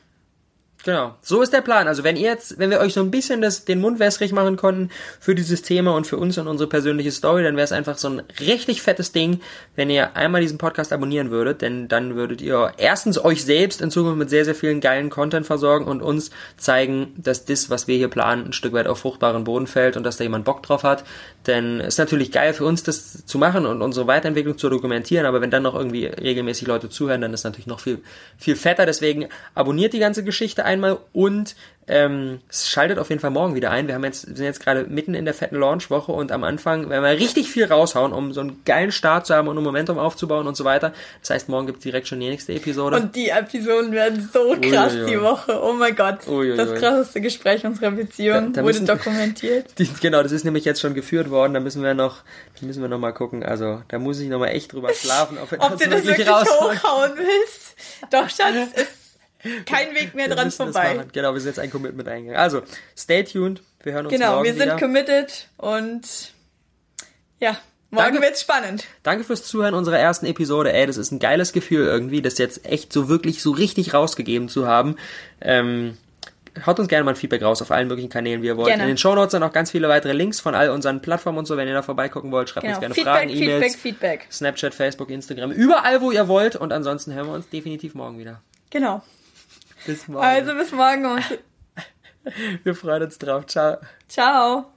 Genau, 0.89 1.17
so 1.21 1.43
ist 1.43 1.53
der 1.53 1.61
Plan. 1.61 1.87
Also 1.87 2.03
wenn 2.03 2.17
ihr 2.17 2.31
jetzt, 2.31 2.59
wenn 2.59 2.71
wir 2.71 2.81
euch 2.81 2.95
so 2.95 3.01
ein 3.01 3.11
bisschen 3.11 3.43
das, 3.43 3.67
den 3.67 3.79
Mund 3.79 3.99
wässrig 3.99 4.33
machen 4.33 4.57
konnten 4.57 4.89
für 5.21 5.35
dieses 5.35 5.61
Thema 5.61 5.95
und 5.95 6.07
für 6.07 6.17
uns 6.17 6.39
und 6.39 6.49
unsere 6.49 6.67
persönliche 6.67 7.13
Story, 7.13 7.43
dann 7.43 7.57
wäre 7.57 7.65
es 7.67 7.73
einfach 7.73 7.99
so 7.99 8.09
ein 8.09 8.23
richtig 8.41 8.81
fettes 8.81 9.13
Ding, 9.13 9.41
wenn 9.77 9.91
ihr 9.91 10.17
einmal 10.17 10.41
diesen 10.41 10.57
Podcast 10.57 10.95
abonnieren 10.95 11.31
würdet, 11.31 11.61
denn 11.61 11.89
dann 11.89 12.15
würdet 12.15 12.41
ihr 12.41 12.73
erstens 12.79 13.23
euch 13.23 13.45
selbst 13.45 13.83
in 13.83 13.91
Zukunft 13.91 14.17
mit 14.17 14.31
sehr, 14.31 14.47
sehr 14.47 14.55
vielen 14.55 14.81
geilen 14.81 15.11
Content 15.11 15.45
versorgen 15.45 15.85
und 15.85 16.01
uns 16.01 16.31
zeigen, 16.57 17.13
dass 17.19 17.45
das, 17.45 17.69
was 17.69 17.87
wir 17.87 17.99
hier 17.99 18.09
planen, 18.09 18.47
ein 18.47 18.53
Stück 18.55 18.73
weit 18.73 18.87
auf 18.87 19.01
fruchtbaren 19.01 19.45
Boden 19.45 19.67
fällt 19.67 19.99
und 19.99 20.05
dass 20.05 20.17
da 20.17 20.25
jemand 20.25 20.47
Bock 20.47 20.63
drauf 20.63 20.85
hat. 20.85 21.05
Denn 21.47 21.81
es 21.81 21.89
ist 21.89 21.99
natürlich 21.99 22.33
geil 22.33 22.55
für 22.55 22.65
uns, 22.65 22.83
das 22.83 23.27
zu 23.27 23.37
machen 23.37 23.67
und 23.67 23.83
unsere 23.83 24.07
Weiterentwicklung 24.07 24.57
zu 24.57 24.71
dokumentieren, 24.71 25.27
aber 25.27 25.43
wenn 25.43 25.51
dann 25.51 25.65
noch 25.65 25.75
irgendwie 25.75 26.07
regelmäßig 26.07 26.67
Leute 26.67 26.89
zuhören, 26.89 27.21
dann 27.21 27.35
ist 27.35 27.45
natürlich 27.45 27.67
noch 27.67 27.81
viel, 27.81 28.01
viel 28.39 28.57
fetter. 28.57 28.87
Deswegen 28.87 29.29
abonniert 29.55 29.93
die 29.93 29.99
ganze 29.99 30.25
Geschichte 30.25 30.65
einmal 30.79 30.99
und 31.13 31.55
ähm, 31.89 32.41
schaltet 32.51 32.99
auf 32.99 33.09
jeden 33.09 33.21
Fall 33.21 33.31
morgen 33.31 33.55
wieder 33.55 33.71
ein. 33.71 33.87
Wir 33.87 33.95
haben 33.95 34.05
jetzt, 34.05 34.23
sind 34.23 34.45
jetzt 34.45 34.61
gerade 34.61 34.85
mitten 34.85 35.15
in 35.15 35.25
der 35.25 35.33
fetten 35.33 35.57
Launchwoche 35.57 36.13
und 36.13 36.33
am 36.33 36.45
Anfang 36.45 36.91
werden 36.91 37.03
wir 37.03 37.11
richtig 37.13 37.49
viel 37.49 37.65
raushauen, 37.65 38.13
um 38.13 38.35
so 38.35 38.43
einen 38.43 38.63
geilen 38.65 38.93
Start 38.93 39.27
zu 39.27 39.35
haben 39.35 39.49
und 39.49 39.57
um 39.57 39.65
Momentum 39.65 39.99
aufzubauen 39.99 40.47
und 40.47 40.57
so 40.57 40.65
weiter. 40.65 40.93
Das 41.21 41.31
heißt, 41.31 41.49
morgen 41.49 41.67
gibt's 41.67 41.83
direkt 41.83 42.07
schon 42.07 42.21
die 42.21 42.29
nächste 42.29 42.53
Episode. 42.53 42.97
Und 42.97 43.17
die 43.17 43.31
Episoden 43.31 43.93
werden 43.93 44.29
so 44.31 44.55
krass 44.61 44.93
Uiuiui. 44.93 45.11
die 45.11 45.21
Woche. 45.21 45.61
Oh 45.63 45.73
mein 45.73 45.97
Gott. 45.97 46.29
Uiuiui. 46.29 46.57
Das 46.57 46.75
krasseste 46.75 47.23
Gespräch 47.23 47.65
unserer 47.65 47.91
Beziehung 47.91 48.53
da, 48.53 48.61
da 48.61 48.67
wurde 48.67 48.81
müssen, 48.81 48.87
dokumentiert. 48.87 49.67
Die, 49.79 49.89
genau, 50.01 50.23
das 50.23 50.33
ist 50.33 50.45
nämlich 50.45 50.67
jetzt 50.67 50.81
schon 50.81 50.93
geführt 50.93 51.31
worden. 51.31 51.55
Da 51.55 51.61
müssen 51.61 51.83
wir 51.83 51.95
noch, 51.95 52.19
da 52.61 52.67
müssen 52.67 52.83
wir 52.83 52.89
noch 52.89 52.99
mal 52.99 53.13
gucken. 53.13 53.43
Also, 53.43 53.83
da 53.89 53.99
muss 53.99 54.21
ich 54.21 54.29
noch 54.29 54.39
mal 54.39 54.49
echt 54.49 54.75
drüber 54.75 54.93
schlafen, 54.93 55.39
ob, 55.39 55.53
ob 55.53 55.79
du 55.79 55.89
das 55.89 56.05
wirklich 56.05 56.29
hochhauen 56.29 57.13
willst. 57.17 57.77
Doch, 58.11 58.29
Schatz, 58.29 58.73
es 58.75 59.08
kein 59.67 59.95
Weg 59.95 60.15
mehr 60.15 60.29
dran 60.29 60.51
vorbei. 60.51 61.05
Genau, 61.13 61.35
wir 61.35 61.41
sind 61.41 61.51
jetzt 61.51 61.59
ein 61.61 61.71
Commitment 61.71 62.09
eingegangen. 62.09 62.41
Also, 62.41 62.63
stay 62.97 63.23
tuned. 63.25 63.63
Wir 63.83 63.93
hören 63.93 64.07
uns 64.07 64.15
genau, 64.15 64.33
morgen 64.33 64.45
wir 64.45 64.55
sind 64.55 64.63
wieder. 64.65 64.79
committed 64.79 65.49
und 65.57 66.33
ja, 67.41 67.57
Morgen 67.91 68.05
Danke. 68.13 68.23
wird's 68.23 68.43
spannend. 68.43 68.85
Danke 69.03 69.25
fürs 69.25 69.45
Zuhören 69.45 69.73
unserer 69.73 69.99
ersten 69.99 70.27
Episode. 70.27 70.75
Ey, 70.75 70.87
das 70.87 70.99
ist 70.99 71.11
ein 71.11 71.19
geiles 71.21 71.55
Gefühl 71.55 71.87
irgendwie, 71.87 72.21
das 72.21 72.37
jetzt 72.37 72.67
echt 72.67 72.93
so 72.93 73.09
wirklich 73.09 73.43
so 73.43 73.51
richtig 73.51 73.95
rausgegeben 73.95 74.51
zu 74.51 74.67
haben. 74.69 74.97
Ähm, 75.41 75.97
haut 76.67 76.79
uns 76.79 76.89
gerne 76.89 77.05
mal 77.05 77.13
ein 77.13 77.17
Feedback 77.17 77.43
raus 77.43 77.63
auf 77.63 77.71
allen 77.71 77.89
möglichen 77.89 78.11
Kanälen, 78.11 78.43
wie 78.43 78.49
ihr 78.49 78.59
wollt. 78.59 78.67
Gerne. 78.69 78.83
In 78.83 78.89
den 78.89 78.99
Shownotes 78.99 79.31
sind 79.31 79.43
auch 79.43 79.55
ganz 79.55 79.71
viele 79.71 79.89
weitere 79.89 80.13
Links 80.13 80.39
von 80.39 80.55
all 80.55 80.69
unseren 80.69 81.01
Plattformen 81.01 81.39
und 81.39 81.47
so, 81.47 81.57
wenn 81.57 81.67
ihr 81.67 81.73
da 81.73 81.81
vorbeigucken 81.81 82.31
wollt. 82.31 82.51
Schreibt 82.51 82.67
uns 82.67 82.75
Genau. 82.75 82.81
gerne 82.81 82.95
Feedback, 82.95 83.15
Fragen, 83.15 83.31
Feedback, 83.31 83.57
E-Mails, 83.57 83.77
Feedback. 83.77 84.27
Snapchat, 84.31 84.75
Facebook, 84.75 85.09
Instagram, 85.09 85.51
überall, 85.53 86.03
wo 86.03 86.11
ihr 86.11 86.29
wollt. 86.29 86.57
Und 86.57 86.75
ansonsten 86.75 87.15
hören 87.15 87.29
wir 87.29 87.33
uns 87.33 87.49
definitiv 87.49 87.95
morgen 87.95 88.19
wieder. 88.19 88.43
Genau. 88.69 89.03
Bis 89.89 90.07
morgen. 90.07 90.23
Also 90.23 90.55
bis 90.55 90.71
morgen 90.71 91.03
wir 92.63 92.75
freuen 92.75 93.05
uns 93.05 93.17
drauf. 93.17 93.47
Ciao. 93.47 93.79
ciao. 94.07 94.71